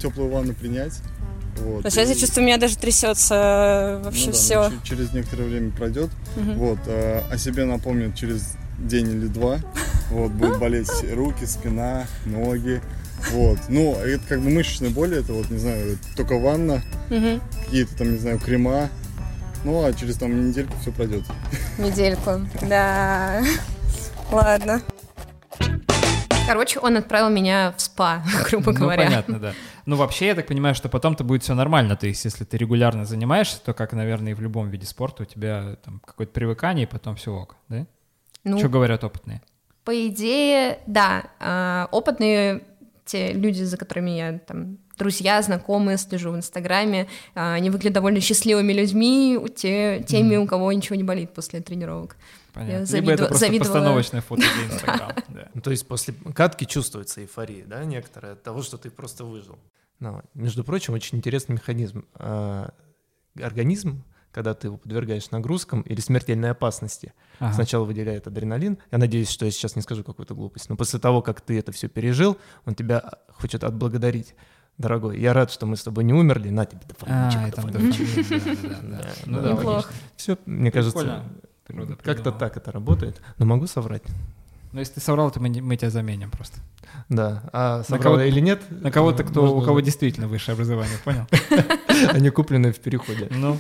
теплую 0.01 0.31
ванну 0.31 0.55
принять. 0.55 0.95
Вот. 1.59 1.83
Сейчас 1.93 2.09
я 2.09 2.15
чувствую, 2.15 2.45
у 2.45 2.47
меня 2.47 2.57
даже 2.57 2.77
трясется 2.79 4.01
вообще 4.05 4.27
ну 4.27 4.33
да, 4.33 4.39
все. 4.39 4.69
ну, 4.71 4.77
че- 4.83 4.89
через 4.97 5.13
некоторое 5.13 5.45
время 5.45 5.71
пройдет. 5.73 6.11
Вот. 6.37 6.79
э, 6.87 7.23
о 7.31 7.37
себе 7.37 7.65
напомнит 7.67 8.15
через 8.15 8.55
день 8.79 9.09
или 9.11 9.27
два. 9.27 9.59
Вот. 10.11 10.33
Будут 10.33 10.59
болеть 10.59 10.91
руки, 11.15 11.45
спина, 11.47 12.05
ноги. 12.25 12.81
Вот. 13.31 13.59
Ну, 13.69 13.95
это 13.95 14.23
как 14.29 14.41
бы 14.41 14.51
мышечные 14.51 14.91
боли, 14.91 15.19
это 15.19 15.33
вот, 15.35 15.51
не 15.51 15.59
знаю, 15.59 15.99
только 16.17 16.37
ванна, 16.39 16.83
какие-то 17.09 17.95
там, 17.97 18.13
не 18.15 18.19
знаю, 18.19 18.39
крема. 18.41 18.89
Ну, 19.63 19.85
а 19.85 19.93
через 19.93 20.17
там 20.17 20.49
недельку 20.49 20.73
все 20.81 20.91
пройдет. 20.91 21.23
Недельку. 21.79 22.41
Да. 22.69 23.41
Ладно. 24.31 24.81
Короче, 26.47 26.81
он 26.81 26.97
отправил 26.97 27.29
меня 27.31 27.75
в 27.77 27.81
спа, 27.81 28.23
грубо 28.51 28.73
Ну, 28.73 28.79
говоря. 28.79 29.05
понятно, 29.05 29.39
да. 29.39 29.53
Ну, 29.87 29.97
вообще, 29.97 30.27
я 30.29 30.35
так 30.35 30.47
понимаю, 30.47 30.75
что 30.75 30.89
потом-то 30.89 31.23
будет 31.25 31.43
все 31.43 31.55
нормально. 31.55 31.97
То 31.97 32.07
есть, 32.07 32.25
если 32.25 32.45
ты 32.45 32.57
регулярно 32.57 33.05
занимаешься, 33.05 33.61
то, 33.61 33.73
как, 33.73 33.93
наверное, 33.93 34.33
и 34.33 34.35
в 34.35 34.41
любом 34.41 34.69
виде 34.71 34.87
спорта, 34.87 35.23
у 35.23 35.27
тебя 35.27 35.77
там 35.85 36.01
какое-то 36.05 36.33
привыкание, 36.33 36.87
и 36.87 36.89
потом 36.89 37.17
все 37.17 37.33
ок, 37.35 37.57
да? 37.69 37.87
Ну, 38.45 38.59
Что 38.59 38.69
говорят 38.69 39.05
опытные? 39.05 39.43
По 39.85 40.07
идее, 40.09 40.79
да. 40.87 41.25
а, 41.41 41.89
Опытные 41.93 42.63
те 43.05 43.33
люди, 43.33 43.63
за 43.63 43.77
которыми 43.77 44.11
я 44.11 44.39
там 44.39 44.79
друзья, 45.01 45.43
знакомые, 45.43 45.99
слежу 45.99 46.31
в 46.31 46.37
Инстаграме, 46.37 47.09
а, 47.35 47.55
они 47.55 47.71
выглядят 47.71 47.95
довольно 47.95 48.21
счастливыми 48.21 48.73
людьми, 48.73 49.39
те, 49.57 50.05
теми, 50.07 50.37
у 50.37 50.47
кого 50.47 50.73
ничего 50.73 50.95
не 50.97 51.03
болит 51.05 51.35
после 51.35 51.61
тренировок. 51.61 52.17
Понятно. 52.53 52.85
завидовала- 52.85 53.01
Либо 53.01 53.13
это 53.13 53.25
просто 53.27 53.47
завидовала. 53.47 53.75
постановочное 53.75 54.21
фото 54.21 54.43
для 54.43 54.65
Инстаграма. 54.75 55.15
да. 55.29 55.49
Ну, 55.55 55.61
то 55.61 55.71
есть 55.71 55.87
после 55.89 56.15
катки 56.35 56.65
чувствуется 56.67 57.21
эйфория, 57.23 57.65
да, 57.67 57.85
некоторая, 57.85 58.33
от 58.35 58.43
того, 58.43 58.63
что 58.63 58.77
ты 58.77 58.91
просто 58.91 59.25
выжил. 59.25 59.59
Но, 60.01 60.23
между 60.35 60.65
прочим, 60.65 60.95
очень 60.95 61.19
интересный 61.19 61.55
механизм. 61.55 62.05
А, 62.15 62.71
Организм 63.41 64.03
когда 64.33 64.55
ты 64.55 64.69
его 64.69 64.77
подвергаешь 64.77 65.29
нагрузкам 65.33 65.81
или 65.83 66.01
смертельной 66.01 66.51
опасности. 66.53 67.13
Ага. 67.41 67.53
Сначала 67.55 67.85
выделяет 67.85 68.29
адреналин. 68.29 68.79
Я 68.93 68.99
надеюсь, 68.99 69.29
что 69.29 69.45
я 69.45 69.51
сейчас 69.51 69.75
не 69.75 69.83
скажу 69.83 70.05
какую-то 70.05 70.37
глупость. 70.37 70.69
Но 70.69 70.77
после 70.77 71.01
того, 71.01 71.21
как 71.21 71.41
ты 71.41 71.59
это 71.59 71.73
все 71.73 71.89
пережил, 71.89 72.39
он 72.65 72.77
тебя 72.77 73.03
хочет 73.33 73.65
отблагодарить. 73.65 74.37
Дорогой, 74.81 75.21
я 75.21 75.35
рад, 75.35 75.51
что 75.51 75.67
мы 75.67 75.77
с 75.77 75.83
тобой 75.83 76.05
не 76.05 76.15
умерли. 76.15 76.49
На 76.49 76.65
тебе 76.65 76.81
дофаминчик. 76.89 77.41
А, 77.43 77.63
дофаминчик. 77.63 78.83
да. 78.83 79.01
Ну 79.27 79.43
Да, 79.43 79.55
логично. 79.55 79.91
Все, 80.17 80.39
мне 80.47 80.71
кажется, 80.73 81.23
как-то 82.03 82.33
так 82.33 82.57
это 82.57 82.73
работает. 82.73 83.21
Но 83.37 83.45
могу 83.45 83.67
соврать. 83.67 84.03
Но 84.73 84.81
если 84.81 84.95
ты 84.95 85.01
соврал, 85.01 85.31
то 85.31 85.39
мы, 85.39 85.51
мы 85.61 85.77
тебя 85.77 85.91
заменим 85.91 86.31
просто. 86.31 86.61
Да. 87.11 87.43
А 87.53 87.83
соврал 87.83 88.03
кого-то- 88.03 88.23
я 88.23 88.29
или 88.29 88.41
нет? 88.41 88.63
На 88.71 88.91
кого-то, 88.91 89.23
кто, 89.23 89.55
у 89.55 89.61
кого 89.61 89.81
действительно 89.81 90.29
высшее 90.29 90.55
образование, 90.55 90.97
понял? 91.05 91.27
Они 92.13 92.31
куплены 92.31 92.73
в 92.73 92.81
переходе. 92.81 93.29
Ну, 93.31 93.59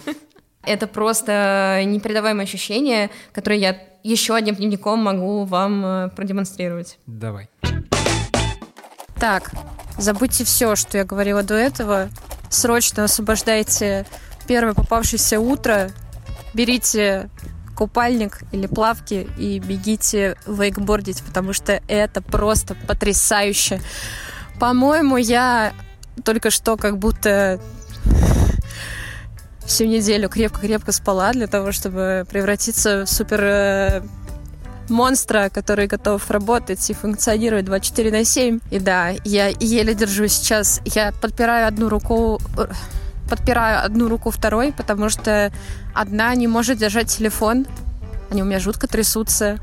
Это 0.62 0.86
просто 0.86 1.82
непередаваемое 1.84 2.44
ощущение, 2.44 3.10
которое 3.32 3.58
я 3.58 3.78
еще 4.04 4.34
одним 4.34 4.54
дневником 4.54 5.00
могу 5.00 5.44
вам 5.44 5.84
э, 5.84 6.08
продемонстрировать. 6.16 6.98
давай. 7.06 7.50
Так, 9.16 9.52
забудьте 10.00 10.44
все, 10.44 10.76
что 10.76 10.98
я 10.98 11.04
говорила 11.04 11.42
до 11.42 11.54
этого. 11.54 12.08
Срочно 12.48 13.04
освобождайте 13.04 14.06
первое 14.46 14.74
попавшееся 14.74 15.38
утро, 15.38 15.90
берите 16.54 17.30
купальник 17.76 18.42
или 18.52 18.66
плавки 18.66 19.28
и 19.38 19.58
бегите 19.58 20.36
вейкбордить, 20.46 21.22
потому 21.22 21.52
что 21.52 21.80
это 21.88 22.20
просто 22.20 22.74
потрясающе. 22.74 23.80
По-моему, 24.58 25.16
я 25.16 25.72
только 26.24 26.50
что 26.50 26.76
как 26.76 26.98
будто 26.98 27.60
всю 29.64 29.86
неделю 29.86 30.28
крепко-крепко 30.28 30.92
спала 30.92 31.32
для 31.32 31.46
того, 31.46 31.72
чтобы 31.72 32.26
превратиться 32.28 33.06
в 33.06 33.08
супер 33.08 33.40
э, 33.42 34.02
монстра, 34.90 35.48
который 35.48 35.86
готов 35.86 36.30
работать 36.30 36.90
и 36.90 36.94
функционировать 36.94 37.64
24 37.64 38.10
на 38.10 38.24
7. 38.24 38.60
И 38.70 38.78
да, 38.78 39.10
я 39.24 39.48
еле 39.48 39.94
держу 39.94 40.28
сейчас. 40.28 40.80
Я 40.84 41.12
подпираю 41.12 41.66
одну 41.66 41.88
руку 41.88 42.40
э, 42.58 42.66
подпираю 43.30 43.84
одну 43.84 44.08
руку 44.08 44.30
второй, 44.30 44.72
потому 44.72 45.08
что 45.08 45.52
одна 45.94 46.34
не 46.34 46.48
может 46.48 46.78
держать 46.78 47.08
телефон. 47.08 47.66
Они 48.30 48.42
у 48.42 48.44
меня 48.44 48.58
жутко 48.58 48.88
трясутся. 48.88 49.58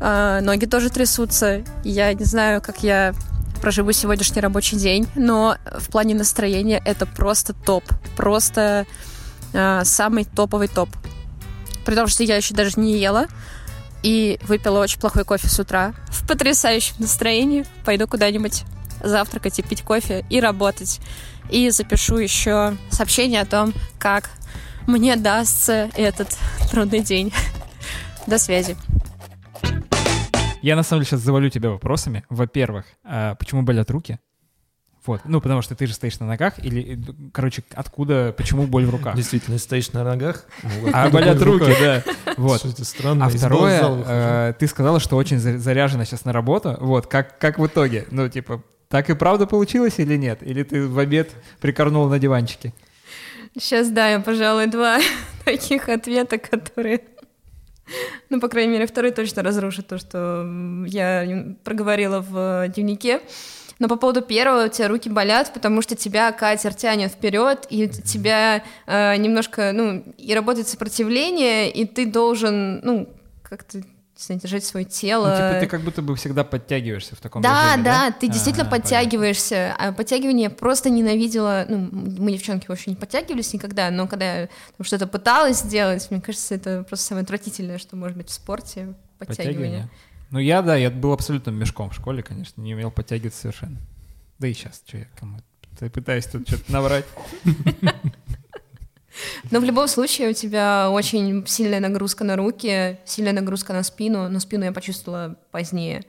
А, 0.00 0.40
ноги 0.40 0.66
тоже 0.66 0.90
трясутся. 0.90 1.62
Я 1.84 2.12
не 2.12 2.24
знаю, 2.24 2.60
как 2.60 2.82
я 2.82 3.14
проживу 3.62 3.92
сегодняшний 3.92 4.42
рабочий 4.42 4.76
день, 4.76 5.08
но 5.14 5.56
в 5.64 5.88
плане 5.88 6.14
настроения 6.14 6.82
это 6.84 7.06
просто 7.06 7.54
топ. 7.54 7.84
Просто 8.16 8.86
а, 9.54 9.84
самый 9.84 10.24
топовый 10.24 10.68
топ. 10.68 10.90
При 11.84 11.94
том, 11.94 12.08
что 12.08 12.24
я 12.24 12.36
еще 12.36 12.54
даже 12.54 12.80
не 12.80 12.98
ела 12.98 13.28
и 14.06 14.38
выпила 14.42 14.78
очень 14.78 15.00
плохой 15.00 15.24
кофе 15.24 15.48
с 15.48 15.58
утра. 15.58 15.92
В 16.10 16.28
потрясающем 16.28 16.94
настроении 17.00 17.66
пойду 17.84 18.06
куда-нибудь 18.06 18.62
завтракать 19.02 19.58
и 19.58 19.62
пить 19.62 19.82
кофе 19.82 20.24
и 20.30 20.38
работать. 20.38 21.00
И 21.50 21.70
запишу 21.70 22.18
еще 22.18 22.76
сообщение 22.88 23.40
о 23.40 23.46
том, 23.46 23.74
как 23.98 24.30
мне 24.86 25.16
дастся 25.16 25.90
этот 25.96 26.38
трудный 26.70 27.00
день. 27.00 27.34
До 28.28 28.38
связи. 28.38 28.76
Я 30.62 30.76
на 30.76 30.84
самом 30.84 31.02
деле 31.02 31.10
сейчас 31.10 31.22
завалю 31.22 31.50
тебя 31.50 31.70
вопросами. 31.70 32.24
Во-первых, 32.28 32.86
а 33.02 33.34
почему 33.34 33.62
болят 33.62 33.90
руки? 33.90 34.20
Вот, 35.06 35.20
ну 35.24 35.40
потому 35.40 35.62
что 35.62 35.74
ты 35.74 35.86
же 35.86 35.94
стоишь 35.94 36.18
на 36.18 36.26
ногах, 36.26 36.54
или, 36.64 36.98
короче, 37.32 37.62
откуда, 37.74 38.34
почему 38.36 38.66
боль 38.66 38.84
в 38.86 38.90
руках? 38.90 39.14
Действительно, 39.16 39.58
стоишь 39.58 39.92
на 39.92 40.02
ногах. 40.04 40.44
ну, 40.62 40.90
А 40.92 41.08
болят 41.10 41.40
руки, 41.42 41.72
да. 41.80 42.02
Вот. 42.36 42.58
Что 42.60 42.68
это 42.70 42.84
странно. 42.84 43.26
А 43.26 43.28
второе, 43.28 43.82
э, 44.06 44.52
ты 44.58 44.66
сказала, 44.66 44.98
что 45.00 45.16
очень 45.16 45.38
за- 45.38 45.58
заряжена 45.58 46.04
сейчас 46.04 46.24
на 46.24 46.32
работу. 46.32 46.76
Вот, 46.80 47.06
как, 47.06 47.38
как 47.38 47.58
в 47.58 47.66
итоге? 47.66 48.06
Ну, 48.10 48.28
типа, 48.28 48.62
так 48.88 49.08
и 49.10 49.14
правда 49.14 49.46
получилось 49.46 49.94
или 49.98 50.16
нет? 50.16 50.42
Или 50.42 50.62
ты 50.62 50.86
в 50.86 50.98
обед 50.98 51.30
прикорнул 51.60 52.08
на 52.08 52.18
диванчике? 52.18 52.72
Сейчас, 53.58 53.88
да, 53.90 54.08
я, 54.08 54.20
пожалуй, 54.20 54.66
два 54.66 54.98
таких 55.44 55.88
ответа, 55.88 56.38
которые... 56.38 57.00
Ну, 58.30 58.40
по 58.40 58.48
крайней 58.48 58.72
мере, 58.72 58.86
второй 58.86 59.12
точно 59.12 59.42
разрушит 59.42 59.86
то, 59.86 59.96
что 59.98 60.44
я 60.86 61.54
проговорила 61.64 62.20
в 62.20 62.66
дневнике. 62.68 63.20
Но 63.78 63.88
по 63.88 63.96
поводу 63.96 64.22
первого, 64.22 64.66
у 64.66 64.68
тебя 64.68 64.88
руки 64.88 65.10
болят, 65.10 65.52
потому 65.52 65.82
что 65.82 65.96
тебя 65.96 66.32
катер 66.32 66.72
тянет 66.72 67.12
вперед, 67.12 67.66
и 67.68 67.88
тебя 67.88 68.64
э, 68.86 69.16
немножко, 69.16 69.72
ну, 69.74 70.02
и 70.16 70.34
работает 70.34 70.66
сопротивление, 70.68 71.70
и 71.70 71.84
ты 71.84 72.06
должен, 72.06 72.80
ну, 72.82 73.08
как-то, 73.42 73.82
знаю, 74.16 74.40
держать 74.40 74.64
свое 74.64 74.86
тело. 74.86 75.28
Ну, 75.28 75.34
типа, 75.34 75.60
ты 75.60 75.66
как 75.66 75.82
будто 75.82 76.00
бы 76.00 76.16
всегда 76.16 76.42
подтягиваешься 76.42 77.16
в 77.16 77.20
таком 77.20 77.42
Да, 77.42 77.72
режиме, 77.72 77.84
да, 77.84 78.06
да? 78.06 78.12
ты 78.18 78.28
действительно 78.28 78.66
А, 78.66 78.70
понятно. 78.70 78.88
подтягиваешься. 78.90 79.74
А 79.78 79.92
подтягивание 79.92 80.44
я 80.44 80.50
просто 80.50 80.88
ненавидела. 80.88 81.66
Ну, 81.68 81.88
мы, 81.92 82.32
девчонки, 82.32 82.64
вообще 82.68 82.90
не 82.90 82.96
подтягивались 82.96 83.52
никогда, 83.52 83.90
но 83.90 84.06
когда 84.08 84.40
я 84.40 84.48
что-то 84.80 85.06
пыталась 85.06 85.58
сделать, 85.58 86.10
мне 86.10 86.22
кажется, 86.22 86.54
это 86.54 86.82
просто 86.88 87.04
самое 87.08 87.24
отвратительное, 87.24 87.76
что 87.76 87.94
может 87.96 88.16
быть 88.16 88.30
в 88.30 88.32
спорте. 88.32 88.94
Подтягивание. 89.18 89.52
Подтягивание. 89.54 89.88
Ну, 90.36 90.40
я, 90.40 90.60
да, 90.60 90.76
я 90.76 90.90
был 90.90 91.14
абсолютно 91.14 91.48
мешком 91.48 91.88
в 91.88 91.94
школе, 91.94 92.22
конечно, 92.22 92.60
не 92.60 92.74
умел 92.74 92.90
подтягиваться 92.90 93.40
совершенно. 93.40 93.78
Да 94.38 94.46
и 94.46 94.52
сейчас, 94.52 94.82
что 94.86 94.98
я 94.98 95.06
кому 95.18 95.38
Ты 95.78 95.88
пытаюсь 95.88 96.26
тут 96.26 96.46
что-то 96.46 96.70
наврать. 96.70 97.06
Но 99.50 99.60
в 99.60 99.64
любом 99.64 99.88
случае 99.88 100.28
у 100.28 100.32
тебя 100.34 100.90
очень 100.90 101.46
сильная 101.46 101.80
нагрузка 101.80 102.22
на 102.22 102.36
руки, 102.36 102.98
сильная 103.06 103.32
нагрузка 103.32 103.72
на 103.72 103.82
спину. 103.82 104.28
Но 104.28 104.38
спину 104.38 104.66
я 104.66 104.72
почувствовала 104.72 105.38
позднее. 105.52 106.04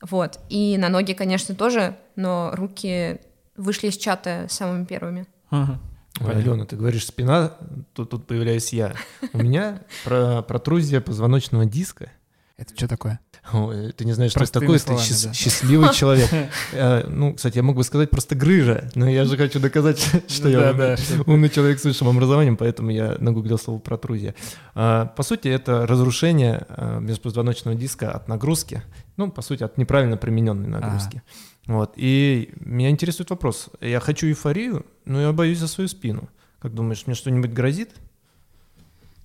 Вот. 0.00 0.40
И 0.48 0.78
на 0.78 0.88
ноги, 0.88 1.12
конечно, 1.12 1.54
тоже, 1.54 1.94
но 2.16 2.52
руки 2.54 3.20
вышли 3.54 3.88
из 3.88 3.98
чата 3.98 4.46
самыми 4.48 4.86
первыми. 4.86 5.26
Ага. 5.50 5.78
Ой. 6.20 6.36
Алена, 6.36 6.64
ты 6.64 6.74
говоришь 6.74 7.04
спина, 7.04 7.52
тут, 7.92 8.08
тут 8.08 8.26
появляюсь 8.26 8.72
я. 8.72 8.94
У 9.34 9.42
меня 9.42 9.82
про, 10.04 10.40
протрузия 10.40 11.02
позвоночного 11.02 11.66
диска. 11.66 12.12
Это 12.58 12.74
что 12.76 12.88
такое? 12.88 13.20
Ой, 13.52 13.92
ты 13.92 14.04
не 14.04 14.12
знаешь, 14.12 14.32
что 14.32 14.40
это 14.42 14.50
Простыми 14.60 14.64
такое, 14.64 14.78
ты 14.78 14.84
словами, 14.84 15.06
счаст- 15.06 15.26
да. 15.28 15.32
счастливый 15.32 15.90
человек. 15.94 16.28
Э, 16.72 17.06
Ну, 17.08 17.32
кстати, 17.34 17.56
я 17.56 17.62
мог 17.62 17.76
бы 17.76 17.84
сказать 17.84 18.10
просто 18.10 18.34
грыжа, 18.34 18.90
но 18.96 19.08
я 19.08 19.24
же 19.24 19.36
хочу 19.36 19.60
доказать, 19.60 20.00
что 20.28 20.48
я 20.48 20.72
умный- 21.26 21.48
человек 21.50 21.78
с 21.78 21.84
высшим 21.84 22.08
образованием, 22.08 22.56
поэтому 22.56 22.90
я 22.90 23.16
нагуглил 23.20 23.58
слово 23.58 23.78
протрузия. 23.78 24.34
А, 24.74 25.06
По 25.06 25.22
сути, 25.22 25.46
это 25.46 25.86
разрушение 25.86 26.66
а, 26.68 26.98
межпозвоночного 26.98 27.76
диска 27.76 28.10
от 28.10 28.26
нагрузки, 28.28 28.82
ну, 29.16 29.30
по 29.30 29.40
сути, 29.40 29.62
от 29.62 29.78
неправильно 29.78 30.16
примененной 30.16 30.66
нагрузки. 30.68 31.22
Вот. 31.66 31.92
И 31.96 32.52
меня 32.60 32.90
интересует 32.90 33.30
вопрос. 33.30 33.68
Я 33.80 34.00
хочу 34.00 34.26
эйфорию, 34.26 34.84
но 35.04 35.20
я 35.20 35.32
боюсь 35.32 35.58
за 35.58 35.68
свою 35.68 35.86
спину. 35.86 36.28
Как 36.58 36.74
думаешь, 36.74 37.04
мне 37.06 37.14
что-нибудь 37.14 37.52
грозит? 37.52 37.90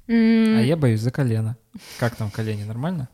А 0.08 0.12
я 0.62 0.76
боюсь 0.78 1.00
за 1.02 1.10
колено. 1.12 1.56
Как 2.00 2.15
там 2.15 2.30
колени, 2.30 2.63
нормально? 2.63 3.10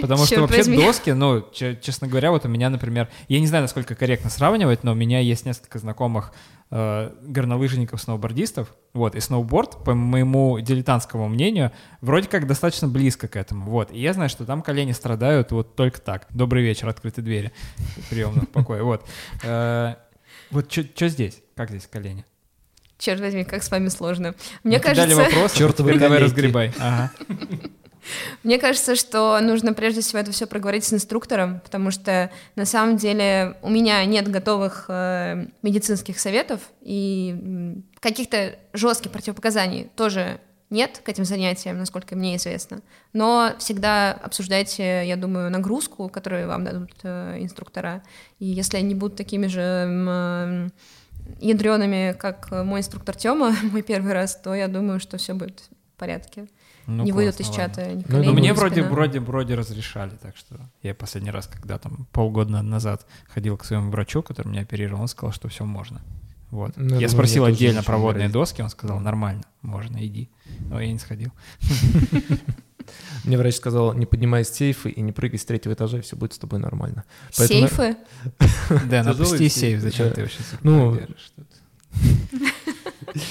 Потому 0.00 0.24
что 0.26 0.40
вообще 0.42 0.58
возьми. 0.58 0.76
доски, 0.76 1.10
ну, 1.10 1.44
че- 1.52 1.78
честно 1.80 2.06
говоря, 2.08 2.30
вот 2.30 2.44
у 2.44 2.48
меня, 2.48 2.70
например, 2.70 3.08
я 3.28 3.40
не 3.40 3.46
знаю, 3.46 3.62
насколько 3.62 3.94
корректно 3.94 4.30
сравнивать, 4.30 4.84
но 4.84 4.92
у 4.92 4.94
меня 4.94 5.20
есть 5.20 5.44
несколько 5.46 5.78
знакомых 5.78 6.32
э, 6.70 7.12
горнолыжников, 7.22 8.00
сноубордистов, 8.00 8.74
вот, 8.92 9.14
и 9.14 9.20
сноуборд, 9.20 9.84
по 9.84 9.94
моему 9.94 10.58
дилетантскому 10.58 11.28
мнению, 11.28 11.70
вроде 12.00 12.28
как 12.28 12.46
достаточно 12.48 12.88
близко 12.88 13.28
к 13.28 13.36
этому, 13.36 13.70
вот, 13.70 13.92
и 13.92 14.00
я 14.00 14.12
знаю, 14.12 14.28
что 14.28 14.44
там 14.44 14.62
колени 14.62 14.90
страдают 14.92 15.52
вот 15.52 15.76
только 15.76 16.00
так. 16.00 16.26
Добрый 16.30 16.64
вечер, 16.64 16.88
открыты 16.88 17.22
двери 17.22 17.52
приемных 18.10 18.48
покоя, 18.50 18.82
вот. 18.82 19.06
Э, 19.44 19.94
Вот 20.50 20.72
что 20.72 21.08
здесь? 21.08 21.40
Как 21.54 21.70
здесь 21.70 21.86
колени? 21.86 22.24
Черт 22.98 23.20
возьми, 23.20 23.44
как 23.44 23.62
с 23.62 23.70
вами 23.70 23.88
сложно. 23.88 24.34
Мне 24.64 24.80
кажется, 24.80 25.14
вопрос, 25.16 25.52
Чёртовы 25.52 25.90
теперь 25.90 26.00
давай 26.00 26.18
разгребай. 26.18 26.72
Ага. 26.80 27.10
Мне 28.42 28.58
кажется, 28.58 28.96
что 28.96 29.38
нужно 29.40 29.72
прежде 29.72 30.00
всего 30.00 30.18
это 30.18 30.32
все 30.32 30.46
проговорить 30.46 30.84
с 30.84 30.92
инструктором, 30.92 31.60
потому 31.60 31.90
что 31.90 32.30
на 32.54 32.64
самом 32.64 32.96
деле 32.96 33.56
у 33.62 33.70
меня 33.70 34.04
нет 34.04 34.28
готовых 34.28 34.86
э, 34.88 35.46
медицинских 35.62 36.18
советов 36.18 36.60
и 36.80 37.76
каких-то 38.00 38.56
жестких 38.72 39.10
противопоказаний 39.10 39.90
тоже 39.96 40.40
нет 40.70 41.00
к 41.04 41.08
этим 41.08 41.24
занятиям, 41.24 41.78
насколько 41.78 42.16
мне 42.16 42.36
известно. 42.36 42.80
Но 43.12 43.52
всегда 43.58 44.12
обсуждайте, 44.12 45.06
я 45.06 45.16
думаю, 45.16 45.50
нагрузку, 45.50 46.08
которую 46.08 46.48
вам 46.48 46.64
дадут 46.64 46.90
э, 47.04 47.36
инструктора. 47.40 48.02
И 48.38 48.46
если 48.46 48.76
они 48.76 48.94
будут 48.94 49.16
такими 49.16 49.46
же 49.46 49.60
м, 49.60 50.72
ядреными, 51.40 52.16
как 52.18 52.50
мой 52.50 52.80
инструктор 52.80 53.16
Тёма, 53.16 53.54
мой 53.62 53.82
первый 53.82 54.12
раз, 54.12 54.36
то 54.36 54.54
я 54.54 54.66
думаю, 54.68 54.98
что 54.98 55.18
все 55.18 55.34
будет 55.34 55.60
в 55.94 55.98
порядке. 55.98 56.48
Ну, 56.86 57.04
не 57.04 57.12
выйдут 57.12 57.40
из 57.40 57.48
ладно. 57.48 57.64
чата 57.64 58.02
Ну, 58.08 58.22
Ну, 58.22 58.32
мне 58.32 58.52
вроде, 58.52 58.74
спина. 58.76 58.88
вроде, 58.90 59.20
вроде 59.20 59.54
разрешали, 59.56 60.12
так 60.22 60.36
что 60.36 60.56
я 60.82 60.94
последний 60.94 61.30
раз, 61.32 61.46
когда 61.48 61.78
там 61.78 62.06
полгода 62.12 62.62
назад 62.62 63.06
ходил 63.28 63.56
к 63.56 63.64
своему 63.64 63.90
врачу, 63.90 64.22
который 64.22 64.48
меня 64.48 64.62
оперировал, 64.62 65.02
он 65.02 65.08
сказал, 65.08 65.32
что 65.32 65.48
все 65.48 65.64
можно. 65.64 66.00
Вот. 66.50 66.74
Ну, 66.76 66.98
я 67.00 67.08
спросил 67.08 67.44
отдельно 67.44 67.82
про 67.82 67.98
водные 67.98 68.28
доски, 68.28 68.62
он 68.62 68.68
сказал, 68.70 69.00
нормально, 69.00 69.42
можно, 69.62 70.04
иди. 70.06 70.30
Но 70.70 70.80
я 70.80 70.92
не 70.92 70.98
сходил. 70.98 71.32
Мне 73.24 73.36
врач 73.36 73.56
сказал, 73.56 73.94
не 73.94 74.06
поднимай 74.06 74.44
сейфы 74.44 74.90
и 74.90 75.00
не 75.00 75.10
прыгай 75.10 75.38
с 75.40 75.44
третьего 75.44 75.72
этажа, 75.72 75.98
и 75.98 76.00
все 76.02 76.14
будет 76.14 76.34
с 76.34 76.38
тобой 76.38 76.60
нормально. 76.60 77.04
Поэтому- 77.36 77.66
Сейфы? 77.68 77.96
Да, 78.88 79.02
напусти 79.02 79.48
сейф, 79.48 79.52
сейф, 79.52 79.80
зачем 79.80 80.12
ты 80.12 80.20
вообще 80.22 80.38
Ну, 80.62 80.94
держишь 80.94 81.32
тут? 81.34 81.46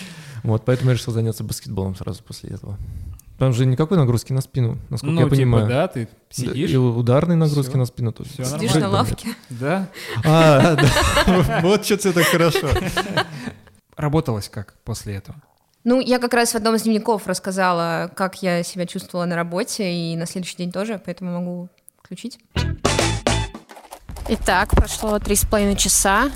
Вот, 0.44 0.63
поэтому 0.65 0.91
я 0.91 0.96
решил 0.98 1.12
заняться 1.13 1.44
баскетболом 1.44 1.96
сразу 1.96 2.22
после 2.24 2.52
этого. 2.52 2.78
Там 3.38 3.52
же 3.54 3.65
никакой 3.65 3.98
нагрузки 3.98 4.32
на 4.32 4.39
спину, 4.41 4.78
насколько 4.89 5.13
Ну, 5.13 5.19
я 5.21 5.26
типа, 5.26 5.36
понимаю. 5.36 5.67
да, 5.67 5.88
ты 5.89 6.06
Да, 6.06 6.12
сидишь, 6.30 6.71
И 6.71 6.78
ударной 6.78 7.36
нагрузки 7.36 7.71
Всё. 7.71 7.78
на 7.80 7.86
спину 7.86 8.12
тоже. 8.13 8.30
Всё 8.30 8.45
Сидишь 8.45 8.74
нормально. 8.76 8.88
на 8.88 8.93
лавке? 8.93 9.28
да. 9.50 9.88
А, 10.24 10.76
да. 10.76 11.60
Вот 11.62 11.84
что 11.86 11.98
все 11.98 12.13
так 12.13 12.24
хорошо. 12.26 12.69
Работалось 13.98 14.48
как 14.50 14.76
после 14.86 15.15
этого? 15.15 15.41
Ну, 15.84 16.00
я 16.00 16.17
как 16.19 16.34
раз 16.34 16.52
в 16.52 16.56
одном 16.56 16.76
из 16.76 16.84
дневников 16.84 17.28
рассказала, 17.28 18.10
как 18.15 18.41
я 18.41 18.63
себя 18.63 18.86
чувствовала 18.86 19.26
на 19.26 19.36
работе, 19.36 19.91
и 19.93 20.15
на 20.15 20.26
следующий 20.26 20.58
день 20.58 20.71
тоже, 20.71 21.00
поэтому 21.04 21.32
могу 21.39 21.69
включить. 22.02 22.39
Итак, 24.30 24.69
прошло 24.71 25.19
три 25.19 25.36
с 25.36 25.45
половиной 25.45 25.76
часа. 25.76 26.32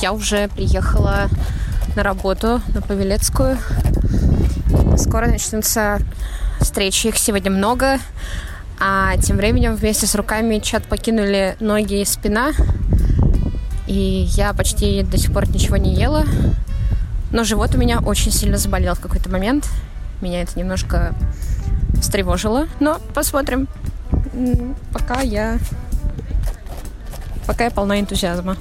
Я 0.00 0.12
уже 0.12 0.48
приехала 0.48 1.28
на 1.94 2.02
работу, 2.02 2.60
на 2.74 2.82
Павелецкую. 2.82 3.56
Скоро 4.96 5.26
начнутся 5.28 6.00
встречи, 6.60 7.08
их 7.08 7.18
сегодня 7.18 7.50
много. 7.50 7.98
А 8.80 9.16
тем 9.18 9.36
временем 9.36 9.74
вместе 9.74 10.06
с 10.06 10.14
руками 10.14 10.58
чат 10.58 10.84
покинули 10.84 11.56
ноги 11.60 12.00
и 12.00 12.04
спина. 12.04 12.52
И 13.86 14.26
я 14.30 14.52
почти 14.52 15.02
до 15.02 15.18
сих 15.18 15.32
пор 15.32 15.48
ничего 15.48 15.76
не 15.76 15.94
ела. 15.94 16.24
Но 17.32 17.44
живот 17.44 17.74
у 17.74 17.78
меня 17.78 18.00
очень 18.00 18.30
сильно 18.30 18.56
заболел 18.56 18.94
в 18.94 19.00
какой-то 19.00 19.30
момент. 19.30 19.68
Меня 20.20 20.42
это 20.42 20.58
немножко 20.58 21.14
встревожило. 22.00 22.68
Но 22.80 23.00
посмотрим. 23.14 23.68
Пока 24.92 25.20
я 25.20 25.58
Пока 27.48 27.64
я 27.64 27.70
полна 27.70 27.98
энтузиазма. 27.98 28.58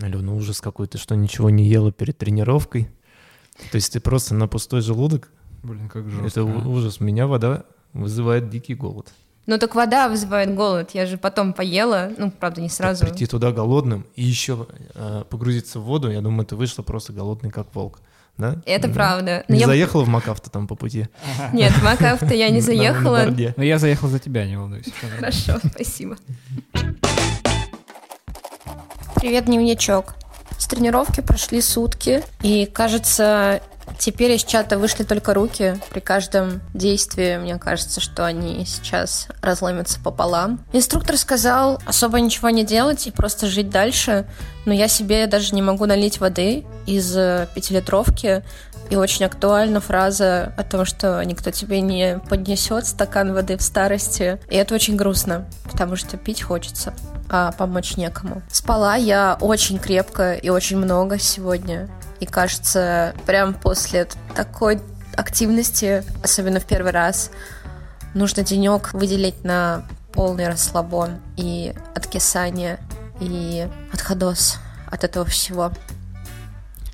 Алена, 0.00 0.32
ужас 0.32 0.60
какой, 0.60 0.86
ты 0.86 0.98
что, 0.98 1.16
ничего 1.16 1.50
не 1.50 1.68
ела 1.68 1.90
перед 1.90 2.16
тренировкой? 2.16 2.88
То 3.72 3.74
есть 3.74 3.92
ты 3.92 3.98
просто 3.98 4.36
на 4.36 4.46
пустой 4.46 4.80
желудок? 4.80 5.32
Блин, 5.62 5.88
как 5.88 6.06
Это 6.06 6.22
жестко. 6.22 6.40
у- 6.42 6.70
ужас. 6.72 7.00
Меня 7.00 7.26
вода 7.26 7.64
вызывает 7.92 8.48
дикий 8.50 8.74
голод. 8.74 9.08
Ну, 9.46 9.58
так 9.58 9.74
вода 9.74 10.08
вызывает 10.08 10.54
голод. 10.54 10.90
Я 10.92 11.06
же 11.06 11.16
потом 11.18 11.52
поела, 11.52 12.10
ну, 12.18 12.30
правда, 12.30 12.60
не 12.60 12.68
сразу. 12.68 13.04
Прийти 13.04 13.26
туда 13.26 13.50
голодным 13.52 14.06
и 14.14 14.22
еще 14.22 14.66
э, 14.94 15.24
погрузиться 15.28 15.80
в 15.80 15.84
воду, 15.84 16.10
я 16.10 16.20
думаю, 16.20 16.46
ты 16.46 16.54
вышла 16.56 16.82
просто 16.82 17.12
голодный, 17.12 17.50
как 17.50 17.74
волк. 17.74 18.00
Да? 18.38 18.56
Это 18.64 18.88
Да. 18.88 18.94
правда. 18.94 19.44
Но 19.48 19.54
Не 19.54 19.60
я- 19.62 19.66
заехала 19.66 20.04
в 20.04 20.08
Макафто 20.08 20.50
там 20.50 20.66
по 20.68 20.74
пути? 20.76 21.08
Нет, 21.52 21.72
в 21.72 21.82
Макафто 21.82 22.32
я 22.32 22.48
не 22.50 22.60
заехала. 22.60 23.24
борде. 23.24 23.52
Ну, 23.56 23.62
я 23.64 23.78
заехал 23.78 24.08
за 24.08 24.18
тебя, 24.18 24.46
не 24.46 24.56
волнуйся. 24.56 24.90
Хорошо, 25.18 25.58
спасибо. 25.74 26.16
Привет, 29.16 29.46
дневничок. 29.46 30.14
С 30.58 30.66
тренировки 30.66 31.20
прошли 31.20 31.60
сутки, 31.60 32.22
и 32.42 32.66
кажется, 32.66 33.60
теперь 33.98 34.32
из 34.32 34.44
чата 34.44 34.78
вышли 34.78 35.04
только 35.04 35.34
руки. 35.34 35.78
При 35.90 36.00
каждом 36.00 36.60
действии 36.74 37.36
мне 37.38 37.58
кажется, 37.58 38.00
что 38.00 38.24
они 38.24 38.64
сейчас 38.64 39.28
разломятся 39.42 40.00
пополам. 40.00 40.64
Инструктор 40.72 41.16
сказал 41.16 41.80
особо 41.86 42.20
ничего 42.20 42.50
не 42.50 42.64
делать 42.64 43.06
и 43.06 43.10
просто 43.10 43.46
жить 43.46 43.70
дальше, 43.70 44.26
но 44.64 44.72
я 44.72 44.88
себе 44.88 45.26
даже 45.26 45.54
не 45.54 45.62
могу 45.62 45.86
налить 45.86 46.20
воды 46.20 46.64
из 46.86 47.16
э, 47.16 47.48
пятилитровки, 47.54 48.42
и 48.90 48.96
очень 48.96 49.24
актуальна 49.24 49.80
фраза 49.80 50.52
о 50.56 50.64
том, 50.64 50.84
что 50.84 51.22
никто 51.22 51.50
тебе 51.50 51.80
не 51.80 52.18
поднесет 52.28 52.86
стакан 52.86 53.32
воды 53.32 53.56
в 53.56 53.62
старости. 53.62 54.40
И 54.50 54.56
это 54.56 54.74
очень 54.74 54.96
грустно, 54.96 55.46
потому 55.70 55.96
что 55.96 56.16
пить 56.16 56.42
хочется, 56.42 56.92
а 57.28 57.52
помочь 57.52 57.96
некому. 57.96 58.42
Спала 58.50 58.96
я 58.96 59.38
очень 59.40 59.78
крепко 59.78 60.34
и 60.34 60.48
очень 60.48 60.76
много 60.76 61.18
сегодня. 61.18 61.88
И 62.20 62.26
кажется, 62.26 63.14
прям 63.26 63.54
после 63.54 64.06
такой 64.34 64.80
активности, 65.16 66.04
особенно 66.22 66.60
в 66.60 66.64
первый 66.64 66.92
раз, 66.92 67.30
нужно 68.14 68.42
денек 68.42 68.92
выделить 68.92 69.44
на 69.44 69.84
полный 70.12 70.48
расслабон 70.48 71.20
и 71.36 71.74
откисание, 71.94 72.78
и 73.20 73.68
отходос 73.92 74.58
от 74.90 75.04
этого 75.04 75.24
всего. 75.24 75.72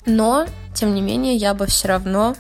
Но, 0.05 0.47
тем 0.75 0.95
не 0.95 1.01
менее, 1.01 1.35
я 1.37 1.55
бы 1.55 1.67
все 1.67 1.89
равно 1.89 2.37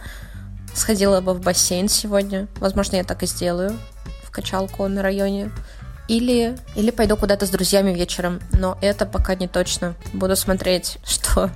сходила 0.75 1.20
бы 1.20 1.35
в 1.35 1.40
бассейн 1.40 1.88
сегодня. 1.88 2.46
Возможно, 2.59 2.96
я 2.96 3.05
так 3.05 3.22
и 3.22 3.27
сделаю 3.27 3.79
в 4.22 4.31
качалку 4.31 4.87
на 4.87 5.03
районе. 5.03 5.51
Или, 6.09 6.57
или 6.77 6.90
пойду 6.90 7.16
куда-то 7.16 7.47
с 7.47 7.51
друзьями 7.51 7.92
вечером. 7.92 8.40
Но 8.53 8.79
это 8.81 9.07
пока 9.07 9.35
не 9.35 9.49
точно. 9.49 9.95
Буду 10.12 10.37
смотреть, 10.37 10.99
что... 11.05 11.51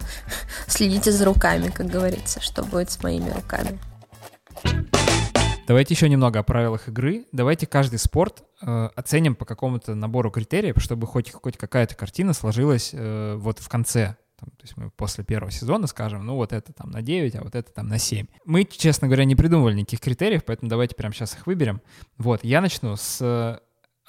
Следите 0.67 1.13
за 1.13 1.25
руками, 1.25 1.69
как 1.69 1.87
говорится, 1.87 2.41
что 2.41 2.65
будет 2.65 2.91
с 2.91 3.03
моими 3.03 3.31
руками. 3.31 3.79
Давайте 5.67 5.95
еще 5.95 6.09
немного 6.09 6.41
о 6.41 6.43
правилах 6.43 6.89
игры. 6.89 7.27
Давайте 7.31 7.65
каждый 7.65 8.01
спорт 8.01 8.43
э, 8.61 8.89
оценим 8.97 9.37
по 9.37 9.45
какому-то 9.45 9.95
набору 9.95 10.33
критериев, 10.33 10.75
чтобы 10.79 11.07
хоть, 11.07 11.31
хоть 11.31 11.57
какая-то 11.57 11.95
картина 11.95 12.33
сложилась 12.33 12.91
э, 12.93 13.37
вот 13.37 13.61
в 13.61 13.69
конце. 13.69 14.17
Там, 14.41 14.49
то 14.51 14.63
есть 14.63 14.77
мы 14.77 14.91
после 14.91 15.23
первого 15.23 15.53
сезона 15.53 15.87
скажем, 15.87 16.27
ну 16.27 16.35
вот 16.35 16.53
это 16.53 16.73
там 16.73 16.91
на 16.91 17.03
9, 17.03 17.37
а 17.37 17.43
вот 17.43 17.55
это 17.55 17.71
там 17.73 17.87
на 17.87 17.99
7. 17.99 18.27
Мы, 18.47 18.65
честно 18.65 19.07
говоря, 19.07 19.25
не 19.25 19.37
придумывали 19.37 19.75
никаких 19.77 20.01
критериев, 20.01 20.45
поэтому 20.45 20.69
давайте 20.69 20.97
прямо 20.97 21.15
сейчас 21.15 21.35
их 21.37 21.47
выберем. 21.47 21.81
Вот, 22.19 22.43
я 22.43 22.61
начну 22.61 22.97
с 22.97 23.19
э, 23.21 23.61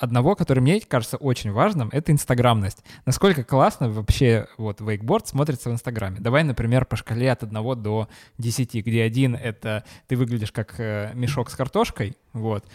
одного, 0.01 0.35
который 0.35 0.59
мне 0.59 0.81
кажется 0.81 1.17
очень 1.17 1.51
важным, 1.51 1.89
это 1.91 2.11
инстаграмность. 2.11 2.83
Насколько 3.05 3.43
классно 3.43 3.89
вообще 3.89 4.47
вот 4.57 4.81
вейкборд 4.81 5.27
смотрится 5.27 5.69
в 5.69 5.73
инстаграме. 5.73 6.19
Давай, 6.19 6.43
например, 6.43 6.85
по 6.85 6.95
шкале 6.95 7.31
от 7.31 7.43
1 7.43 7.81
до 7.81 8.09
10, 8.39 8.85
где 8.85 9.03
один— 9.03 9.35
это 9.41 9.83
ты 10.07 10.17
выглядишь 10.17 10.51
как 10.51 10.79
э, 10.79 11.11
мешок 11.13 11.51
с 11.51 11.55
картошкой, 11.55 12.17
вот, 12.33 12.65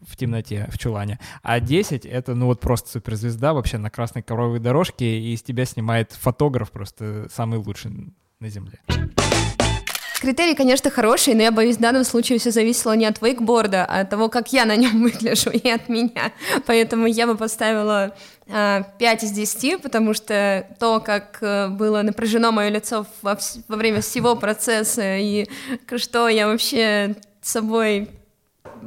в 0.00 0.16
темноте, 0.16 0.68
в 0.72 0.78
чулане, 0.78 1.18
а 1.42 1.60
10— 1.60 2.06
это, 2.06 2.34
ну 2.34 2.46
вот 2.46 2.60
просто 2.60 2.90
суперзвезда 2.90 3.52
вообще 3.52 3.76
на 3.76 3.90
красной 3.90 4.22
коровой 4.22 4.58
дорожке, 4.58 5.18
и 5.18 5.34
из 5.34 5.42
тебя 5.42 5.66
снимает 5.66 6.12
фотограф 6.12 6.70
просто 6.70 7.28
самый 7.30 7.58
лучший 7.58 8.14
на 8.40 8.48
земле. 8.48 8.80
Критерий, 10.22 10.54
конечно, 10.54 10.88
хороший, 10.88 11.34
но 11.34 11.42
я 11.42 11.50
боюсь, 11.50 11.78
в 11.78 11.80
данном 11.80 12.04
случае 12.04 12.38
все 12.38 12.52
зависело 12.52 12.92
не 12.92 13.06
от 13.06 13.20
вейкборда, 13.20 13.84
а 13.84 14.02
от 14.02 14.10
того, 14.10 14.28
как 14.28 14.52
я 14.52 14.64
на 14.64 14.76
нем 14.76 15.02
выгляжу, 15.02 15.50
и 15.50 15.68
от 15.68 15.88
меня. 15.88 16.30
Поэтому 16.64 17.08
я 17.08 17.26
бы 17.26 17.36
поставила 17.36 18.14
а, 18.48 18.84
5 19.00 19.24
из 19.24 19.32
10, 19.32 19.82
потому 19.82 20.14
что 20.14 20.64
то, 20.78 21.00
как 21.00 21.38
э, 21.40 21.66
было 21.70 22.02
напряжено 22.02 22.52
мое 22.52 22.68
лицо 22.68 23.04
во, 23.20 23.36
во 23.66 23.76
время 23.76 24.00
всего 24.00 24.36
процесса, 24.36 25.18
и 25.18 25.48
что 25.96 26.28
я 26.28 26.46
вообще 26.46 27.16
собой 27.40 28.08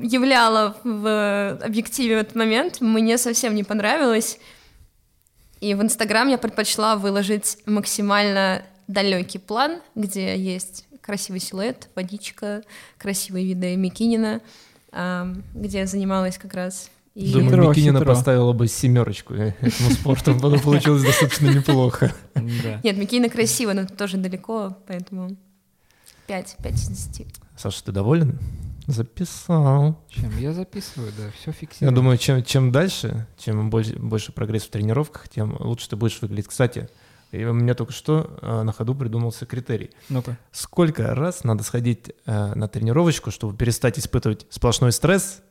являла 0.02 0.78
в 0.86 1.60
объективе 1.62 2.16
в 2.16 2.20
этот 2.22 2.36
момент, 2.36 2.80
мне 2.80 3.18
совсем 3.18 3.56
не 3.56 3.66
понравилось. 3.66 4.40
И 5.60 5.74
в 5.74 5.82
Инстаграм 5.82 6.30
я 6.30 6.38
предпочла 6.38 6.96
выложить 6.96 7.58
максимально 7.66 8.64
далекий 8.88 9.40
план, 9.40 9.82
где 9.96 10.38
есть 10.38 10.86
красивый 11.06 11.40
силуэт, 11.40 11.90
водичка, 11.96 12.64
красивые 12.98 13.46
виды 13.46 13.76
Микинина, 13.76 14.42
ам, 14.92 15.44
где 15.54 15.80
я 15.80 15.86
занималась 15.86 16.38
как 16.40 16.54
раз. 16.56 16.90
И 17.14 17.32
Думаю, 17.32 17.50
Хитро, 17.50 17.70
Микинина 17.70 18.00
хитро. 18.00 18.14
поставила 18.14 18.54
бы 18.54 18.68
семерочку 18.68 19.36
этому 19.36 19.92
спорту, 19.92 20.34
было 20.34 20.58
получилось 20.58 21.04
достаточно 21.04 21.48
неплохо. 21.48 22.14
Нет, 22.36 22.98
Микина 22.98 23.30
красиво, 23.30 23.74
но 23.74 23.86
тоже 23.86 24.18
далеко, 24.18 24.78
поэтому 24.88 25.36
5, 26.28 26.58
5 26.62 26.74
из 26.74 26.88
10. 27.08 27.28
Саша, 27.56 27.84
ты 27.86 27.92
доволен? 27.92 28.40
Записал. 28.88 30.04
Чем 30.10 30.38
я 30.40 30.54
записываю, 30.54 31.12
да, 31.18 31.30
все 31.40 31.52
Я 31.52 31.54
фиксирую. 31.54 31.96
думаю, 31.96 32.18
чем, 32.18 32.44
чем 32.44 32.72
дальше, 32.72 33.28
чем 33.38 33.70
больше, 33.70 33.96
больше 33.96 34.32
прогресс 34.32 34.64
в 34.64 34.70
тренировках, 34.70 35.30
тем 35.30 35.56
лучше 35.60 35.90
ты 35.90 35.96
будешь 35.96 36.22
выглядеть. 36.22 36.48
Кстати, 36.48 36.90
и 37.36 37.46
у 37.46 37.54
меня 37.54 37.74
только 37.74 37.94
что 37.94 38.38
э, 38.42 38.62
на 38.64 38.72
ходу 38.72 38.96
придумался 38.96 39.46
критерий. 39.46 39.92
Ну-ка. 40.10 40.38
Сколько 40.52 41.14
раз 41.16 41.44
надо 41.44 41.64
сходить 41.64 42.12
э, 42.26 42.54
на 42.56 42.68
тренировочку, 42.68 43.32
чтобы 43.32 43.56
перестать 43.56 44.00
испытывать 44.00 44.46
сплошной 44.50 44.92
стресс 44.92 45.42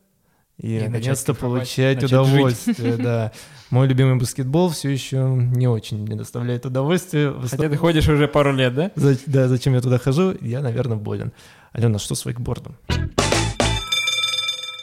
и, 0.58 0.78
И 0.78 0.86
наконец-то 0.88 1.34
получать 1.34 2.02
удовольствие. 2.04 2.96
Да. 2.98 3.32
Мой 3.70 3.88
любимый 3.88 4.16
баскетбол 4.16 4.68
все 4.70 4.88
еще 4.90 5.18
не 5.18 5.66
очень 5.66 6.02
мне 6.02 6.14
доставляет 6.14 6.64
удовольствие. 6.64 7.34
Хотя 7.40 7.68
ты 7.68 7.76
ходишь 7.76 8.08
уже 8.08 8.28
пару 8.28 8.52
лет, 8.52 8.74
да? 8.74 8.90
За- 8.94 9.18
Да, 9.26 9.48
зачем 9.48 9.74
я 9.74 9.80
туда 9.80 9.98
хожу, 9.98 10.36
я, 10.40 10.60
наверное, 10.60 10.96
болен. 10.96 11.32
Алена, 11.72 11.98
что 11.98 12.14
с 12.14 12.24
вейкбордом? 12.24 12.76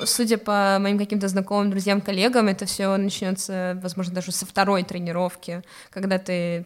Судя 0.03 0.37
по 0.37 0.77
моим 0.79 0.97
каким-то 0.97 1.27
знакомым, 1.27 1.69
друзьям, 1.69 2.01
коллегам, 2.01 2.47
это 2.47 2.65
все 2.65 2.95
начнется, 2.97 3.79
возможно, 3.83 4.15
даже 4.15 4.31
со 4.31 4.45
второй 4.45 4.83
тренировки, 4.83 5.61
когда 5.91 6.17
ты 6.17 6.65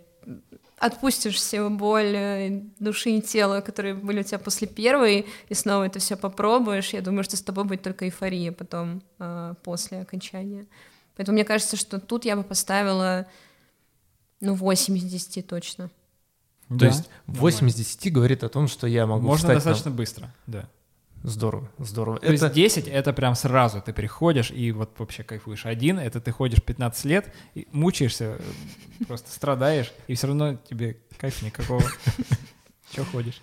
отпустишь 0.77 1.35
всю 1.35 1.69
боль 1.69 2.13
э, 2.15 2.61
души 2.79 3.11
и 3.11 3.21
тела, 3.21 3.61
которые 3.61 3.93
были 3.95 4.19
у 4.19 4.23
тебя 4.23 4.39
после 4.39 4.67
первой, 4.67 5.25
и 5.49 5.53
снова 5.53 5.85
это 5.85 5.99
все 5.99 6.15
попробуешь, 6.17 6.89
я 6.93 7.01
думаю, 7.01 7.23
что 7.23 7.37
с 7.37 7.41
тобой 7.41 7.63
будет 7.63 7.81
только 7.81 8.05
эйфория 8.05 8.51
потом, 8.51 9.01
э, 9.19 9.53
после 9.63 10.01
окончания. 10.01 10.65
Поэтому 11.15 11.35
мне 11.35 11.45
кажется, 11.45 11.77
что 11.77 11.99
тут 11.99 12.25
я 12.25 12.35
бы 12.35 12.43
поставила, 12.43 13.25
ну, 14.41 14.53
8 14.53 14.97
из 14.97 15.03
10 15.03 15.47
точно. 15.47 15.87
То 16.67 16.75
Да, 16.75 16.85
есть 16.87 17.09
8 17.27 17.67
из 17.69 17.75
10 17.75 18.11
говорит 18.11 18.43
о 18.43 18.49
том, 18.49 18.67
что 18.67 18.85
я 18.87 19.05
могу 19.05 19.27
Можно 19.27 19.37
встать 19.49 19.55
достаточно 19.57 19.91
на- 19.91 19.97
быстро, 19.97 20.33
да. 20.47 20.67
Здорово, 21.25 21.67
здорово. 21.79 22.19
То 22.19 22.31
есть 22.31 22.51
10— 22.53 22.87
это 22.89 23.11
прям 23.11 23.33
сразу 23.35 23.81
ты 23.81 23.93
приходишь 23.93 24.51
и 24.51 24.71
вот 24.71 24.91
вообще 24.99 25.23
кайфуешь. 25.23 25.65
Один— 25.65 25.97
это 25.99 26.21
ты 26.21 26.31
ходишь 26.31 26.61
15 26.61 27.05
лет, 27.05 27.33
и 27.55 27.67
мучаешься, 27.71 28.37
э, 28.39 29.05
просто 29.07 29.31
страдаешь, 29.31 29.91
и 30.07 30.13
все 30.13 30.27
равно 30.27 30.55
тебе 30.55 30.97
кайфа 31.17 31.43
никакого. 31.45 31.83
Че 32.91 33.03
ходишь? 33.05 33.41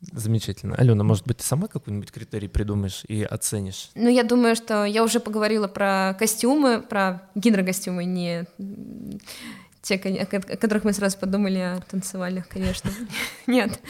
Замечательно. 0.00 0.74
Алена, 0.76 1.04
может 1.04 1.26
быть, 1.26 1.38
ты 1.38 1.44
сама 1.44 1.68
какой-нибудь 1.68 2.10
критерий 2.10 2.48
придумаешь 2.48 3.04
и 3.08 3.22
оценишь? 3.22 3.90
Ну, 3.94 4.08
я 4.08 4.22
думаю, 4.24 4.54
что 4.56 4.84
я 4.84 5.02
уже 5.04 5.20
поговорила 5.20 5.68
про 5.68 6.14
костюмы, 6.18 6.82
про 6.82 7.28
гидрокостюмы, 7.34 8.04
не 8.04 8.46
те, 9.82 9.94
о 9.96 10.26
ко- 10.26 10.36
о 10.36 10.56
которых 10.56 10.84
мы 10.84 10.92
сразу 10.92 11.18
подумали, 11.18 11.58
о 11.58 11.80
танцевальных, 11.88 12.48
конечно. 12.48 12.90
Нет. 13.46 13.80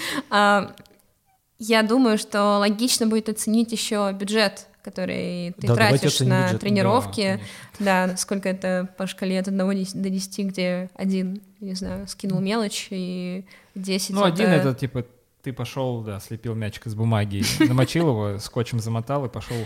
Я 1.59 1.83
думаю, 1.83 2.18
что 2.18 2.59
логично 2.59 3.07
будет 3.07 3.29
оценить 3.29 3.73
еще 3.73 4.12
бюджет, 4.12 4.68
который 4.83 5.53
ты 5.59 5.66
Да, 5.66 5.75
тратишь 5.75 6.21
на 6.21 6.47
бюджет. 6.47 6.61
тренировки. 6.61 7.40
Да, 7.81 8.07
Да, 8.07 8.16
сколько 8.16 8.49
это 8.49 8.88
по 8.97 9.07
шкале 9.07 9.40
от 9.40 9.49
1 9.49 9.59
до 9.59 10.09
10, 10.11 10.47
где 10.47 10.88
один, 10.94 11.42
не 11.61 11.75
знаю, 11.75 12.07
скинул 12.07 12.40
мелочь, 12.40 12.87
и 12.90 13.44
10 13.75 14.11
Ну, 14.11 14.23
один 14.23 14.47
это 14.47 14.73
типа 14.75 15.05
ты 15.42 15.53
пошел, 15.53 16.03
да, 16.03 16.21
слепил 16.21 16.55
мячик 16.55 16.87
из 16.87 16.94
бумаги, 16.94 17.42
намочил 17.66 18.09
его, 18.09 18.38
скотчем 18.38 18.81
замотал 18.81 19.25
и 19.25 19.29
пошел 19.29 19.57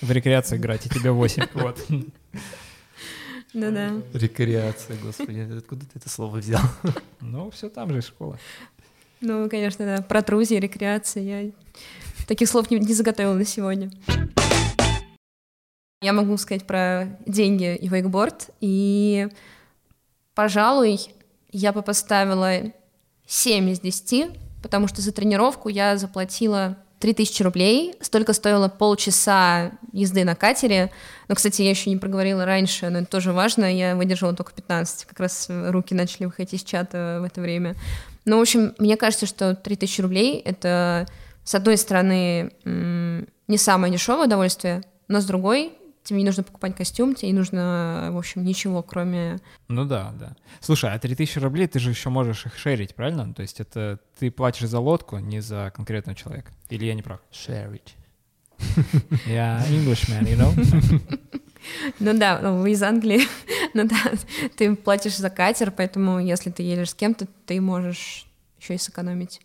в 0.00 0.10
рекреацию 0.10 0.58
играть, 0.58 0.86
и 0.86 0.88
тебе 0.88 1.10
8. 1.10 1.46
Вот. 1.54 1.78
Да-да. 3.52 3.92
Рекреация, 4.12 4.96
господи, 5.00 5.48
откуда 5.58 5.86
ты 5.86 5.92
это 5.94 6.08
слово 6.08 6.38
взял? 6.38 6.60
Ну, 7.20 7.50
все 7.52 7.68
там 7.68 7.92
же 7.92 8.02
школа. 8.02 8.36
Ну, 9.24 9.48
конечно, 9.48 9.86
да. 9.86 10.02
Протрузия, 10.02 10.60
рекреация. 10.60 11.22
Я 11.22 11.50
таких 12.28 12.46
слов 12.46 12.70
не, 12.70 12.78
не 12.78 12.92
заготовила 12.92 13.32
на 13.32 13.46
сегодня. 13.46 13.90
Я 16.02 16.12
могу 16.12 16.36
сказать 16.36 16.66
про 16.66 17.18
деньги 17.24 17.74
и 17.74 17.88
вейкборд. 17.88 18.50
И, 18.60 19.28
пожалуй, 20.34 21.00
я 21.50 21.72
бы 21.72 21.80
поставила 21.80 22.54
7 23.26 23.70
из 23.70 23.80
10, 23.80 24.28
потому 24.62 24.88
что 24.88 25.00
за 25.00 25.10
тренировку 25.10 25.70
я 25.70 25.96
заплатила 25.96 26.76
3000 27.00 27.42
рублей. 27.44 27.94
Столько 28.02 28.34
стоило 28.34 28.68
полчаса 28.68 29.72
езды 29.92 30.24
на 30.24 30.34
катере. 30.34 30.90
Но, 31.28 31.34
кстати, 31.34 31.62
я 31.62 31.70
еще 31.70 31.88
не 31.88 31.96
проговорила 31.96 32.44
раньше, 32.44 32.90
но 32.90 32.98
это 32.98 33.06
тоже 33.06 33.32
важно. 33.32 33.74
Я 33.74 33.96
выдержала 33.96 34.34
только 34.34 34.52
15. 34.52 35.06
Как 35.06 35.18
раз 35.18 35.46
руки 35.48 35.94
начали 35.94 36.26
выходить 36.26 36.60
из 36.60 36.62
чата 36.62 37.20
в 37.22 37.24
это 37.24 37.40
время. 37.40 37.74
Ну, 38.24 38.38
в 38.38 38.40
общем, 38.40 38.74
мне 38.78 38.96
кажется, 38.96 39.26
что 39.26 39.54
3000 39.54 40.00
рублей— 40.00 40.38
это, 40.44 41.06
с 41.44 41.54
одной 41.54 41.76
стороны, 41.76 42.52
не 42.64 43.58
самое 43.58 43.92
дешевое 43.92 44.26
удовольствие, 44.26 44.82
но 45.08 45.20
с 45.20 45.26
другой, 45.26 45.72
тебе 46.02 46.20
не 46.20 46.24
нужно 46.24 46.42
покупать 46.42 46.76
костюм, 46.76 47.14
тебе 47.14 47.32
не 47.32 47.38
нужно, 47.38 48.10
в 48.12 48.18
общем, 48.18 48.44
ничего, 48.44 48.82
кроме... 48.82 49.40
Ну 49.68 49.84
да, 49.84 50.12
да. 50.18 50.36
Слушай, 50.60 50.92
а 50.92 50.98
3000 50.98 51.38
рублей 51.38 51.66
ты 51.66 51.78
же 51.78 51.90
еще 51.90 52.10
можешь 52.10 52.46
их 52.46 52.56
шерить, 52.56 52.94
правильно? 52.94 53.32
То 53.34 53.42
есть 53.42 53.60
это 53.60 53.98
ты 54.18 54.30
платишь 54.30 54.68
за 54.68 54.78
лодку, 54.78 55.18
не 55.18 55.40
за 55.40 55.72
конкретного 55.74 56.16
человека. 56.16 56.52
Или 56.68 56.86
я 56.86 56.94
не 56.94 57.02
прав? 57.02 57.20
Share 57.32 57.72
it. 57.80 57.92
Я 59.26 59.64
Englishman, 59.68 60.24
you 60.24 60.36
know? 60.38 61.40
Ну 61.98 62.18
да, 62.18 62.40
ну, 62.42 62.58
вы 62.58 62.72
из 62.72 62.82
Англии, 62.82 63.22
ну 63.74 63.88
да, 63.88 63.96
ты 64.56 64.74
платишь 64.76 65.16
за 65.16 65.30
катер, 65.30 65.70
поэтому 65.70 66.18
если 66.18 66.50
ты 66.50 66.62
едешь 66.62 66.90
с 66.90 66.94
кем-то, 66.94 67.26
ты 67.46 67.60
можешь 67.60 68.26
еще 68.60 68.74
и 68.74 68.78
сэкономить. 68.78 69.40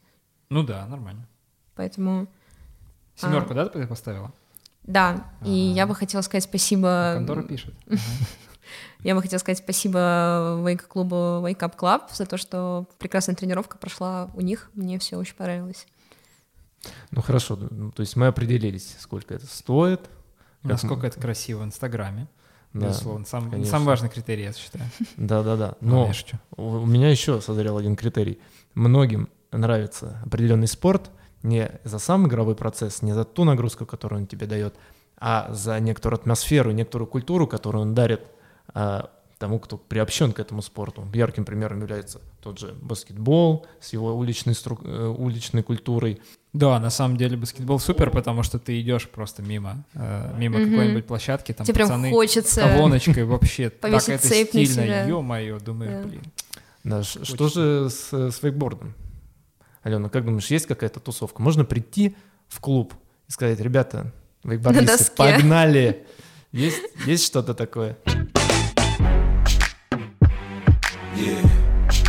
Ну 0.49 0.63
да, 0.63 0.85
нормально. 0.87 1.27
Поэтому, 1.75 2.27
Семерку, 3.15 3.53
да, 3.53 3.67
ты 3.67 3.85
поставила? 3.87 4.33
да, 4.83 5.25
и 5.45 5.51
я 5.51 5.85
бы 5.85 5.93
хотела 5.93 6.21
сказать 6.21 6.43
спасибо... 6.43 7.13
Кондора 7.15 7.43
пишет. 7.43 7.73
Я 9.03 9.15
бы 9.15 9.21
хотела 9.21 9.39
сказать 9.39 9.59
спасибо 9.59 10.61
вейк-клубу 10.61 11.15
Wake 11.15 11.59
Up 11.59 11.77
Club 11.77 12.01
за 12.13 12.25
то, 12.25 12.37
что 12.37 12.85
прекрасная 12.97 13.33
тренировка 13.33 13.77
прошла 13.77 14.29
у 14.33 14.41
них. 14.41 14.69
Мне 14.73 14.99
все 14.99 15.15
очень 15.15 15.35
понравилось. 15.35 15.87
Ну 17.11 17.21
хорошо, 17.21 17.55
ну, 17.55 17.91
то 17.91 18.01
есть 18.01 18.17
мы 18.17 18.27
определились, 18.27 18.97
сколько 18.99 19.33
это 19.33 19.45
стоит. 19.47 20.01
Насколько 20.63 21.07
это 21.07 21.19
красиво 21.19 21.61
в 21.61 21.65
Инстаграме. 21.65 22.27
Да, 22.73 22.87
Безусловно. 22.87 23.25
Сам, 23.25 23.49
конечно. 23.49 23.71
самый 23.71 23.85
важный 23.87 24.09
критерий, 24.09 24.43
я 24.43 24.53
считаю. 24.53 24.85
Да-да-да. 25.17 25.65
Ладно, 25.65 25.77
Но 25.81 26.11
у 26.55 26.85
меня 26.85 27.09
еще 27.09 27.41
созрел 27.41 27.77
один 27.77 27.95
критерий. 27.95 28.39
Многим 28.75 29.29
нравится 29.51 30.21
определенный 30.23 30.67
спорт 30.67 31.09
не 31.41 31.71
за 31.83 31.99
сам 31.99 32.27
игровой 32.27 32.55
процесс, 32.55 33.01
не 33.01 33.13
за 33.13 33.23
ту 33.23 33.43
нагрузку, 33.43 33.85
которую 33.85 34.21
он 34.21 34.27
тебе 34.27 34.45
дает, 34.45 34.75
а 35.17 35.51
за 35.53 35.79
некоторую 35.79 36.19
атмосферу, 36.19 36.71
некоторую 36.71 37.07
культуру, 37.07 37.47
которую 37.47 37.83
он 37.83 37.95
дарит 37.95 38.27
а, 38.73 39.09
тому, 39.39 39.57
кто 39.57 39.77
приобщен 39.77 40.33
к 40.33 40.39
этому 40.39 40.61
спорту. 40.61 41.07
Ярким 41.13 41.45
примером 41.45 41.79
является 41.79 42.19
тот 42.41 42.59
же 42.59 42.75
баскетбол 42.81 43.65
с 43.79 43.93
его 43.93 44.13
уличной, 44.13 44.53
стру- 44.53 44.81
э, 44.83 45.07
уличной 45.07 45.63
культурой. 45.63 46.21
Да, 46.51 46.77
на 46.79 46.89
самом 46.89 47.15
деле 47.15 47.37
баскетбол 47.37 47.79
супер, 47.79 48.11
потому 48.11 48.43
что 48.43 48.59
ты 48.59 48.79
идешь 48.81 49.07
просто 49.07 49.41
мимо, 49.41 49.85
э, 49.93 50.35
мимо 50.37 50.59
Мгм. 50.59 50.69
какой-нибудь 50.71 51.07
площадки, 51.07 51.53
там 51.53 51.65
Тебе 51.65 51.75
прям 51.75 51.87
пацаны 51.87 52.09
хочется... 52.11 52.61
колоночкой 52.61 53.23
вообще 53.23 53.69
так 53.81 53.93
это 54.09 54.27
стильно, 54.27 55.07
ё-моё, 55.07 55.59
думаешь, 55.59 56.05
блин. 56.05 56.21
Да, 56.83 57.03
что 57.03 57.47
же 57.47 57.89
с, 57.89 58.11
с 58.11 58.43
вейкбордом? 58.43 58.93
Алена, 59.83 60.09
как 60.09 60.25
думаешь, 60.25 60.47
есть 60.47 60.65
какая-то 60.65 60.99
тусовка? 60.99 61.41
Можно 61.41 61.63
прийти 61.63 62.15
в 62.49 62.59
клуб 62.59 62.93
и 63.27 63.31
сказать, 63.31 63.59
ребята, 63.61 64.11
вейкбордисты, 64.43 65.11
погнали! 65.15 66.05
Есть, 66.51 66.81
есть 67.05 67.25
что-то 67.25 67.53
такое? 67.53 67.95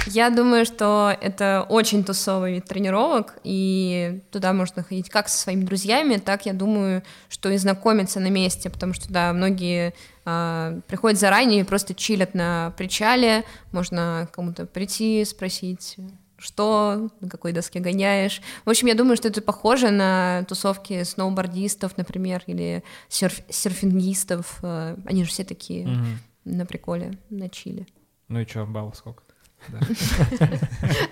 Я 0.07 0.31
думаю, 0.31 0.65
что 0.65 1.17
это 1.21 1.65
очень 1.69 2.03
тусовый 2.03 2.55
вид 2.55 2.65
тренировок, 2.65 3.39
и 3.45 4.21
туда 4.33 4.53
можно 4.53 4.83
ходить 4.83 5.09
как 5.09 5.29
со 5.29 5.39
своими 5.39 5.65
друзьями, 5.65 6.17
так, 6.17 6.47
я 6.47 6.53
думаю, 6.53 7.03
что 7.29 7.49
и 7.49 7.57
знакомиться 7.59 8.19
на 8.19 8.29
месте, 8.29 8.71
потому 8.71 8.93
что, 8.93 9.13
да, 9.13 9.33
многие 9.33 9.95
а, 10.25 10.81
приходят 10.89 11.19
заранее 11.21 11.61
и 11.61 11.65
просто 11.65 11.95
чилят 11.95 12.35
на 12.35 12.73
причале, 12.77 13.45
можно 13.71 14.29
кому-то 14.33 14.67
прийти, 14.67 15.25
спросить, 15.25 15.97
что, 16.39 17.11
на 17.21 17.29
какой 17.29 17.53
доске 17.53 17.79
гоняешь. 17.79 18.43
В 18.65 18.71
общем, 18.71 18.89
я 18.89 18.95
думаю, 18.95 19.17
что 19.17 19.29
это 19.29 19.41
похоже 19.43 19.91
на 19.91 20.45
тусовки 20.49 21.05
сноубордистов, 21.05 21.97
например, 21.97 22.43
или 22.47 22.83
серф- 23.09 23.45
серфингистов. 23.49 24.59
А, 24.63 24.97
Они 25.07 25.23
же 25.23 25.31
все 25.31 25.45
такие 25.45 25.87
Мгм. 25.87 26.19
на 26.47 26.67
приколе, 26.67 27.13
на 27.29 27.49
чиле. 27.49 27.87
Ну 28.31 28.41
и 28.41 28.47
что, 28.47 28.65
баллов 28.65 28.97
сколько? 28.97 29.23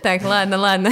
Так, 0.03 0.23
ладно, 0.23 0.57
ладно. 0.57 0.91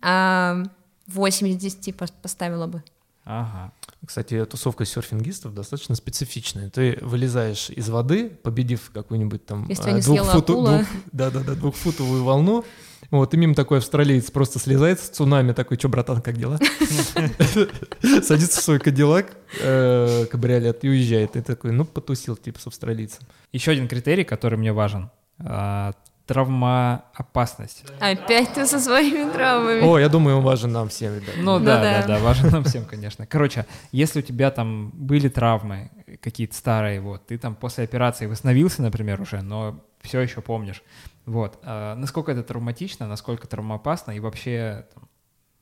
А, 0.00 0.62
8 1.06 1.48
из 1.48 1.56
10 1.56 1.88
пос- 1.94 2.12
поставила 2.20 2.66
бы. 2.66 2.82
Ага. 3.24 3.72
Кстати, 4.04 4.44
тусовка 4.46 4.84
серфингистов 4.84 5.54
достаточно 5.54 5.94
специфичная. 5.94 6.70
Ты 6.70 6.98
вылезаешь 7.02 7.70
из 7.70 7.88
воды, 7.90 8.30
победив 8.30 8.90
какую-нибудь 8.92 9.44
там 9.46 9.68
а, 9.70 11.54
двухфутовую 11.54 12.24
волну, 12.24 12.64
вот, 13.10 13.34
и 13.34 13.36
мимо 13.36 13.54
такой 13.54 13.78
австралиец 13.78 14.30
просто 14.30 14.58
слезает 14.58 14.98
с 14.98 15.08
цунами, 15.08 15.52
такой, 15.52 15.78
что, 15.78 15.88
братан, 15.88 16.22
как 16.22 16.36
дела? 16.36 16.58
Садится 18.22 18.60
в 18.60 18.64
свой 18.64 18.78
кадиллак, 18.80 19.36
э, 19.60 20.26
кабриолет 20.30 20.84
и 20.84 20.88
уезжает. 20.88 21.36
И 21.36 21.42
такой, 21.42 21.72
ну, 21.72 21.84
потусил, 21.84 22.36
типа, 22.36 22.58
с 22.58 22.66
австралийцем. 22.66 23.24
Еще 23.52 23.72
один 23.72 23.88
критерий, 23.88 24.24
который 24.24 24.58
мне 24.58 24.72
важен. 24.72 25.10
А, 25.38 25.92
Травмоопасность. 26.26 27.84
Опять 28.00 28.54
ты 28.54 28.64
со 28.64 28.80
своими 28.80 29.30
травмами. 29.30 29.82
О, 29.82 29.98
я 29.98 30.08
думаю, 30.08 30.38
он 30.38 30.42
важен 30.42 30.72
нам 30.72 30.88
всем, 30.88 31.14
ребят. 31.14 31.34
Ну 31.36 31.58
Ну 31.58 31.64
да, 31.64 31.82
да. 31.82 32.00
да, 32.00 32.06
да, 32.06 32.18
важно 32.18 32.50
нам 32.50 32.64
всем, 32.64 32.86
конечно. 32.86 33.26
Короче, 33.26 33.66
если 33.92 34.20
у 34.20 34.22
тебя 34.22 34.50
там 34.50 34.90
были 34.94 35.28
травмы 35.28 35.90
какие-то 36.22 36.54
старые, 36.54 37.02
вот, 37.02 37.26
ты 37.26 37.36
там 37.36 37.54
после 37.54 37.84
операции 37.84 38.24
восстановился, 38.24 38.80
например, 38.80 39.20
уже, 39.20 39.42
но 39.42 39.84
все 40.00 40.20
еще 40.20 40.40
помнишь, 40.40 40.82
вот, 41.26 41.58
а 41.62 41.94
насколько 41.94 42.32
это 42.32 42.42
травматично, 42.42 43.06
насколько 43.06 43.46
травмоопасно 43.46 44.12
и 44.12 44.20
вообще 44.20 44.86
там, 44.94 45.08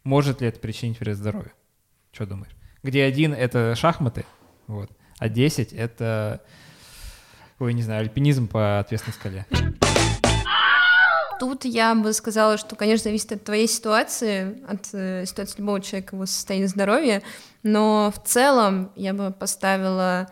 может 0.05 0.41
ли 0.41 0.47
это 0.47 0.61
причинить 0.61 1.01
вред 1.01 1.17
здоровью? 1.17 1.53
Что 2.13 2.27
думаешь? 2.27 2.53
Где 2.85 3.03
один— 3.03 3.33
это 3.35 3.75
шахматы, 3.75 4.27
вот, 4.69 4.91
а 5.19 5.29
10— 5.29 5.73
это, 5.75 6.41
ой, 7.63 7.75
не 7.75 7.83
знаю, 7.83 8.01
альпинизм 8.01 8.49
по 8.49 8.81
ответственной 8.81 9.15
скале. 9.15 9.47
Тут 11.39 11.65
я 11.65 11.95
бы 11.95 12.13
сказала, 12.13 12.57
что, 12.57 12.77
конечно, 12.77 13.05
зависит 13.05 13.33
от 13.33 13.45
твоей 13.45 13.67
ситуации, 13.67 14.63
от 14.69 14.89
э, 14.93 15.25
ситуации 15.27 15.59
любого 15.59 15.81
человека, 15.81 16.17
его 16.17 16.27
состояния 16.27 16.69
здоровья, 16.69 17.23
но 17.63 18.13
в 18.15 18.23
целом 18.23 18.93
я 18.95 19.13
бы 19.13 19.33
поставила 19.33 20.29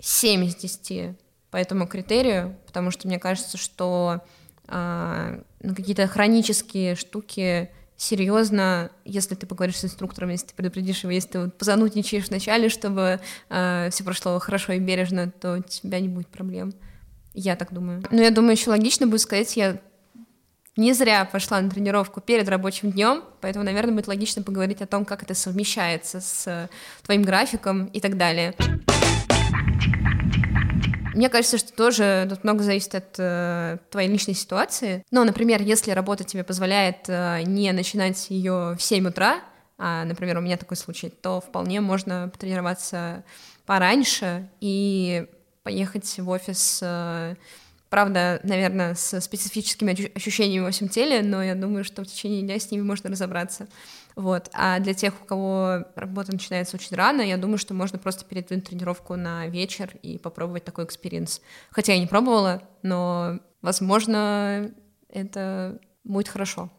7 0.00 0.44
из 0.44 0.56
10 0.56 1.16
по 1.50 1.56
этому 1.56 1.86
критерию, 1.86 2.56
потому 2.66 2.90
что 2.90 3.08
мне 3.08 3.18
кажется, 3.18 3.56
что 3.56 4.20
э, 4.68 5.40
какие-то 5.60 6.06
хронические 6.06 6.94
штуки 6.94 7.70
серьезно, 7.96 8.90
если 9.04 9.34
ты 9.34 9.46
поговоришь 9.46 9.78
с 9.78 9.84
инструктором, 9.84 10.30
если 10.30 10.48
ты 10.48 10.54
предупредишь 10.54 11.02
его, 11.02 11.12
если 11.12 11.28
ты 11.28 11.40
вот 11.40 11.58
позанудничаешь 11.58 12.28
вначале, 12.28 12.68
чтобы 12.68 13.20
э, 13.50 13.88
все 13.90 14.04
прошло 14.04 14.38
хорошо 14.38 14.72
и 14.72 14.78
бережно, 14.78 15.30
то 15.30 15.58
у 15.58 15.62
тебя 15.62 16.00
не 16.00 16.08
будет 16.08 16.28
проблем. 16.28 16.72
Я 17.32 17.56
так 17.56 17.72
думаю. 17.72 18.02
Но 18.10 18.22
я 18.22 18.30
думаю, 18.30 18.52
еще 18.52 18.70
логично 18.70 19.06
будет 19.06 19.20
сказать, 19.20 19.56
я 19.56 19.80
не 20.76 20.92
зря 20.92 21.24
пошла 21.24 21.60
на 21.60 21.70
тренировку 21.70 22.20
перед 22.20 22.48
рабочим 22.48 22.90
днем, 22.90 23.22
поэтому, 23.40 23.64
наверное, 23.64 23.94
будет 23.94 24.08
логично 24.08 24.42
поговорить 24.42 24.82
о 24.82 24.86
том, 24.86 25.04
как 25.04 25.22
это 25.22 25.34
совмещается 25.34 26.20
с 26.20 26.68
твоим 27.04 27.22
графиком 27.22 27.86
и 27.86 28.00
так 28.00 28.16
далее. 28.16 28.54
Мне 31.14 31.28
кажется, 31.28 31.58
что 31.58 31.72
тоже 31.72 32.26
тут 32.28 32.44
много 32.44 32.62
зависит 32.62 32.94
от 32.94 33.14
э, 33.18 33.78
твоей 33.90 34.08
личной 34.08 34.34
ситуации. 34.34 35.04
Ну, 35.10 35.24
например, 35.24 35.62
если 35.62 35.92
работа 35.92 36.24
тебе 36.24 36.42
позволяет 36.42 37.08
э, 37.08 37.42
не 37.44 37.70
начинать 37.72 38.30
ее 38.30 38.76
в 38.76 38.82
7 38.82 39.08
утра, 39.08 39.40
а, 39.78 40.04
например, 40.04 40.38
у 40.38 40.40
меня 40.40 40.56
такой 40.56 40.76
случай, 40.76 41.08
то 41.08 41.40
вполне 41.40 41.80
можно 41.80 42.28
потренироваться 42.32 43.24
пораньше 43.66 44.48
и 44.60 45.26
поехать 45.62 46.18
в 46.18 46.28
офис, 46.28 46.80
э, 46.82 47.36
правда, 47.90 48.40
наверное, 48.42 48.94
с 48.94 49.20
специфическими 49.20 50.16
ощущениями 50.16 50.64
во 50.64 50.70
всем 50.72 50.88
теле, 50.88 51.22
но 51.22 51.42
я 51.42 51.54
думаю, 51.54 51.84
что 51.84 52.02
в 52.02 52.06
течение 52.06 52.42
дня 52.42 52.58
с 52.58 52.70
ними 52.70 52.82
можно 52.82 53.10
разобраться. 53.10 53.68
Вот. 54.16 54.48
А 54.52 54.78
для 54.78 54.94
тех, 54.94 55.14
у 55.20 55.24
кого 55.24 55.84
работа 55.96 56.32
начинается 56.32 56.76
очень 56.76 56.96
рано, 56.96 57.20
я 57.20 57.36
думаю, 57.36 57.58
что 57.58 57.74
можно 57.74 57.98
просто 57.98 58.24
передвинуть 58.24 58.68
тренировку 58.68 59.16
на 59.16 59.48
вечер 59.48 59.90
и 60.02 60.18
попробовать 60.18 60.64
такой 60.64 60.84
experience. 60.84 61.40
Хотя 61.70 61.94
я 61.94 61.98
не 61.98 62.06
пробовала, 62.06 62.62
но, 62.82 63.40
возможно, 63.60 64.70
это 65.08 65.80
будет 66.04 66.28
хорошо. 66.28 66.70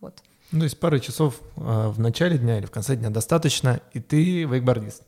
Вот. 0.00 0.22
Ну, 0.52 0.60
то 0.60 0.64
есть 0.64 0.78
пары 0.78 1.00
часов 1.00 1.40
э, 1.56 1.88
в 1.88 1.98
начале 1.98 2.38
дня 2.38 2.58
или 2.58 2.66
в 2.66 2.70
конце 2.70 2.96
дня 2.96 3.10
достаточно, 3.10 3.80
и 3.92 4.00
ты 4.00 4.44
вейкбордист. 4.44 5.02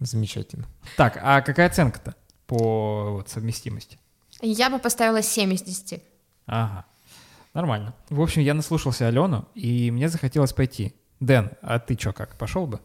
Замечательно. 0.00 0.66
Так, 0.96 1.18
а 1.22 1.40
какая 1.40 1.68
оценка-то 1.68 2.14
по 2.46 3.12
вот, 3.12 3.28
совместимости? 3.28 3.98
Я 4.42 4.70
бы 4.70 4.78
поставила 4.78 5.22
7 5.22 5.54
из 5.54 5.62
10. 5.62 6.02
Ага. 6.46 6.84
Нормально. 7.56 7.94
В 8.10 8.20
общем, 8.20 8.42
я 8.42 8.52
наслушался 8.52 9.08
Алену, 9.08 9.48
и 9.54 9.90
мне 9.90 10.10
захотелось 10.10 10.52
пойти. 10.52 10.94
Дэн, 11.20 11.52
а 11.62 11.78
ты 11.78 11.98
что, 11.98 12.12
как, 12.12 12.36
пошел 12.36 12.66
бы? 12.66 12.80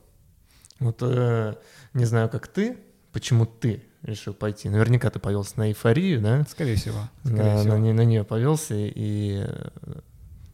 Вот 0.80 1.00
э, 1.02 1.56
не 1.94 2.06
знаю, 2.06 2.30
как 2.30 2.48
ты, 2.48 2.78
почему 3.12 3.46
ты 3.46 3.84
решил 4.02 4.34
пойти. 4.34 4.70
Наверняка 4.70 5.10
ты 5.10 5.20
повелся 5.20 5.60
на 5.60 5.68
эйфорию, 5.68 6.22
да? 6.22 6.46
Скорее 6.50 6.78
всего. 6.78 7.10
Скорее 7.26 7.44
на, 7.44 7.60
всего. 7.60 7.78
На, 7.78 7.94
на 7.94 8.06
нее 8.06 8.24
повелся 8.24 8.74
и 8.78 9.44
э, 9.46 9.70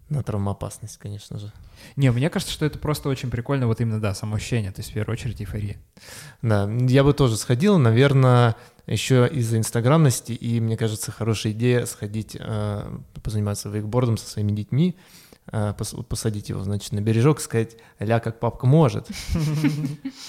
на 0.10 0.24
травмоопасность, 0.24 0.98
конечно 0.98 1.38
же. 1.38 1.52
Не, 1.96 2.12
мне 2.12 2.30
кажется, 2.30 2.54
что 2.54 2.66
это 2.66 2.80
просто 2.80 3.10
очень 3.10 3.30
прикольно, 3.30 3.68
вот 3.68 3.82
именно, 3.82 4.00
да, 4.00 4.14
самоощущение, 4.14 4.72
то 4.72 4.80
есть 4.80 4.92
в 4.92 4.94
первую 4.94 5.14
очередь 5.14 5.42
эйфория. 5.42 5.78
Да, 6.42 6.70
я 6.88 7.04
бы 7.04 7.14
тоже 7.14 7.36
сходил, 7.38 7.78
наверное, 7.78 8.56
еще 8.88 9.30
из-за 9.32 9.58
инстаграмности, 9.58 10.32
и 10.32 10.60
мне 10.62 10.78
кажется, 10.78 11.12
хорошая 11.12 11.52
идея 11.52 11.86
сходить, 11.86 12.38
э, 12.40 12.98
позаниматься 13.22 13.70
вейкбордом 13.70 14.18
со 14.18 14.28
своими 14.28 14.54
детьми, 14.54 14.96
э, 15.52 15.74
посадить 16.08 16.50
его, 16.50 16.64
значит, 16.64 16.94
на 16.94 17.02
бережок, 17.02 17.42
сказать, 17.42 17.76
ля, 18.00 18.20
как 18.20 18.40
папка 18.40 18.66
может. 18.66 19.08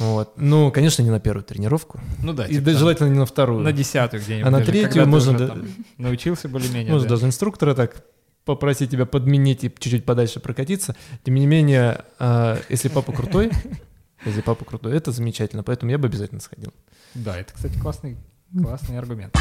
Вот. 0.00 0.34
Ну, 0.36 0.70
конечно, 0.70 1.02
не 1.02 1.10
на 1.10 1.18
первую 1.18 1.42
тренировку. 1.42 2.00
Ну 2.22 2.32
да. 2.32 2.46
И 2.46 2.54
типа 2.54 2.70
желательно 2.70 3.08
не 3.08 3.18
на 3.18 3.26
вторую. 3.26 3.60
На 3.60 3.72
десятую 3.72 4.22
где-нибудь. 4.22 4.46
А 4.46 4.50
на 4.50 4.64
третью 4.64 5.08
можно... 5.08 5.64
Научился 5.96 6.48
более-менее. 6.48 6.92
Можно 6.92 7.08
даже 7.08 7.26
инструктора 7.26 7.74
так 7.74 8.04
попросить 8.48 8.90
тебя 8.90 9.04
подменить 9.04 9.62
и 9.64 9.68
чуть-чуть 9.68 10.06
подальше 10.06 10.40
прокатиться. 10.40 10.96
Тем 11.22 11.34
не 11.34 11.46
менее, 11.46 12.06
э, 12.18 12.56
если 12.70 12.88
папа 12.88 13.12
крутой, 13.12 13.50
если 14.24 14.40
папа 14.40 14.64
крутой, 14.64 14.96
это 14.96 15.12
замечательно, 15.12 15.62
поэтому 15.62 15.92
я 15.92 15.98
бы 15.98 16.06
обязательно 16.06 16.40
сходил. 16.40 16.72
Да, 17.12 17.38
это, 17.38 17.52
кстати, 17.52 17.78
классный, 17.78 18.16
классный 18.50 18.98
аргумент. 18.98 19.36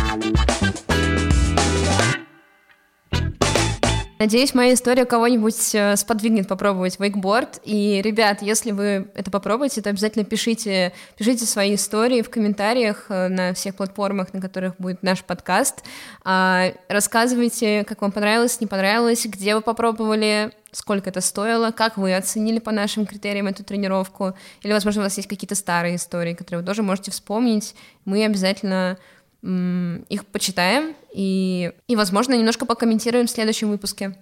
Надеюсь, 4.19 4.55
моя 4.55 4.73
история 4.73 5.05
кого-нибудь 5.05 5.75
э, 5.75 5.95
сподвигнет 5.95 6.47
попробовать 6.47 6.99
вейкборд. 6.99 7.61
И, 7.63 8.01
ребят, 8.03 8.41
если 8.41 8.71
вы 8.71 9.11
это 9.13 9.29
попробуете, 9.29 9.81
то 9.83 9.91
обязательно 9.91 10.25
пишите, 10.25 10.91
пишите 11.17 11.45
свои 11.45 11.75
истории 11.75 12.23
в 12.23 12.29
комментариях 12.31 13.05
э, 13.09 13.27
на 13.27 13.53
всех 13.53 13.75
платформах, 13.75 14.33
на 14.33 14.41
которых 14.41 14.75
будет 14.79 15.03
наш 15.03 15.23
подкаст. 15.23 15.83
А, 16.23 16.71
рассказывайте, 16.89 17.83
как 17.83 18.01
вам 18.01 18.11
понравилось, 18.11 18.59
не 18.59 18.65
понравилось, 18.65 19.23
где 19.27 19.53
вы 19.53 19.61
попробовали, 19.61 20.51
сколько 20.71 21.11
это 21.11 21.21
стоило, 21.21 21.69
как 21.69 21.97
вы 21.97 22.15
оценили 22.15 22.57
по 22.57 22.71
нашим 22.71 23.05
критериям 23.05 23.45
эту 23.45 23.63
тренировку. 23.63 24.33
Или, 24.63 24.73
возможно, 24.73 25.01
у 25.01 25.03
вас 25.03 25.15
есть 25.17 25.29
какие-то 25.29 25.53
старые 25.53 25.95
истории, 25.95 26.33
которые 26.33 26.61
вы 26.61 26.65
тоже 26.65 26.81
можете 26.81 27.11
вспомнить. 27.11 27.75
Мы 28.03 28.25
обязательно 28.25 28.97
их 29.41 30.25
почитаем 30.25 30.95
и, 31.13 31.71
и, 31.87 31.95
возможно, 31.95 32.33
немножко 32.33 32.65
покомментируем 32.65 33.27
в 33.27 33.31
следующем 33.31 33.69
выпуске. 33.69 34.17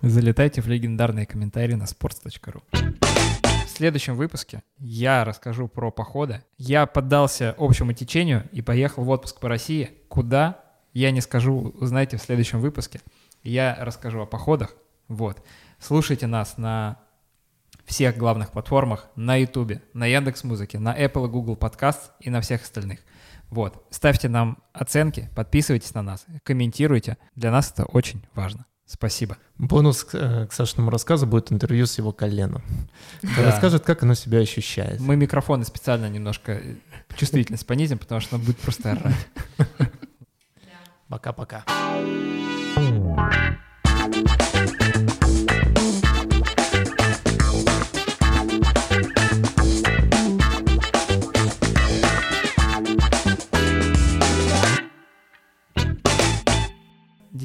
Залетайте 0.00 0.60
в 0.60 0.68
легендарные 0.68 1.26
комментарии 1.26 1.74
на 1.74 1.84
sports.ru. 1.84 2.62
В 2.72 3.70
следующем 3.70 4.16
выпуске 4.16 4.62
я 4.78 5.24
расскажу 5.24 5.68
про 5.68 5.90
походы. 5.90 6.42
Я 6.56 6.86
поддался 6.86 7.54
общему 7.58 7.92
течению 7.92 8.48
и 8.52 8.60
поехал 8.60 9.04
в 9.04 9.08
отпуск 9.08 9.40
по 9.40 9.48
России. 9.48 9.90
Куда? 10.08 10.60
Я 10.92 11.10
не 11.10 11.20
скажу, 11.20 11.74
узнаете 11.78 12.16
в 12.16 12.22
следующем 12.22 12.60
выпуске. 12.60 13.00
Я 13.42 13.76
расскажу 13.80 14.20
о 14.20 14.26
походах. 14.26 14.74
Вот. 15.08 15.44
Слушайте 15.78 16.26
нас 16.26 16.58
на 16.58 16.98
всех 17.84 18.16
главных 18.16 18.52
платформах, 18.52 19.08
на 19.16 19.36
YouTube, 19.36 19.80
на 19.94 20.06
Яндекс 20.06 20.44
Музыке, 20.44 20.78
на 20.78 20.96
Apple 20.96 21.26
и 21.26 21.30
Google 21.30 21.56
Podcast 21.56 22.10
и 22.20 22.30
на 22.30 22.40
всех 22.40 22.62
остальных. 22.62 23.00
Вот. 23.50 23.86
Ставьте 23.90 24.28
нам 24.28 24.58
оценки, 24.72 25.30
подписывайтесь 25.34 25.94
на 25.94 26.02
нас, 26.02 26.26
комментируйте. 26.42 27.16
Для 27.34 27.50
нас 27.50 27.70
это 27.72 27.84
очень 27.84 28.24
важно. 28.34 28.66
Спасибо. 28.86 29.36
Бонус 29.58 30.02
к, 30.02 30.14
э, 30.14 30.46
к 30.46 30.52
Сашиному 30.52 30.90
рассказу 30.90 31.26
будет 31.26 31.52
интервью 31.52 31.84
с 31.84 31.98
его 31.98 32.10
коленом. 32.10 32.62
Да. 33.22 33.44
Расскажет, 33.44 33.84
как 33.84 34.02
оно 34.02 34.14
себя 34.14 34.38
ощущает. 34.38 34.98
Мы 34.98 35.14
микрофоны 35.14 35.64
специально 35.64 36.08
немножко 36.08 36.62
чувствительность 37.14 37.66
понизим, 37.66 37.98
потому 37.98 38.22
что 38.22 38.36
он 38.36 38.42
будет 38.42 38.56
просто 38.58 38.92
орать. 38.92 39.28
Пока-пока. 41.08 41.64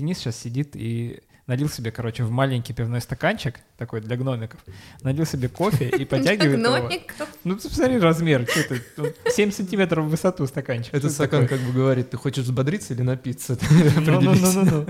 Денис 0.04 0.18
сейчас 0.18 0.36
сидит 0.36 0.76
и 0.76 1.22
налил 1.48 1.70
себе, 1.70 1.90
короче, 1.90 2.26
в 2.26 2.30
маленький 2.30 2.74
пивной 2.74 3.00
стаканчик, 3.00 3.56
такой 3.78 4.02
для 4.02 4.18
гномиков, 4.18 4.60
налил 5.02 5.26
себе 5.26 5.48
кофе 5.48 5.88
и 5.88 6.04
подтягивает 6.06 6.60
его. 6.60 6.90
Ну, 7.46 7.56
посмотри 7.56 8.00
размер, 8.00 8.46
что 8.46 8.76
это, 8.76 9.32
7 9.32 9.52
сантиметров 9.52 10.04
в 10.04 10.10
высоту 10.10 10.46
стаканчик. 10.46 10.94
Этот 10.94 11.14
стакан 11.14 11.48
как 11.48 11.62
бы 11.62 11.72
говорит, 11.72 12.10
ты 12.10 12.18
хочешь 12.18 12.44
взбодриться 12.44 12.94
или 12.94 13.02
напиться? 13.02 13.58
Ну-ну-ну-ну. 13.96 14.88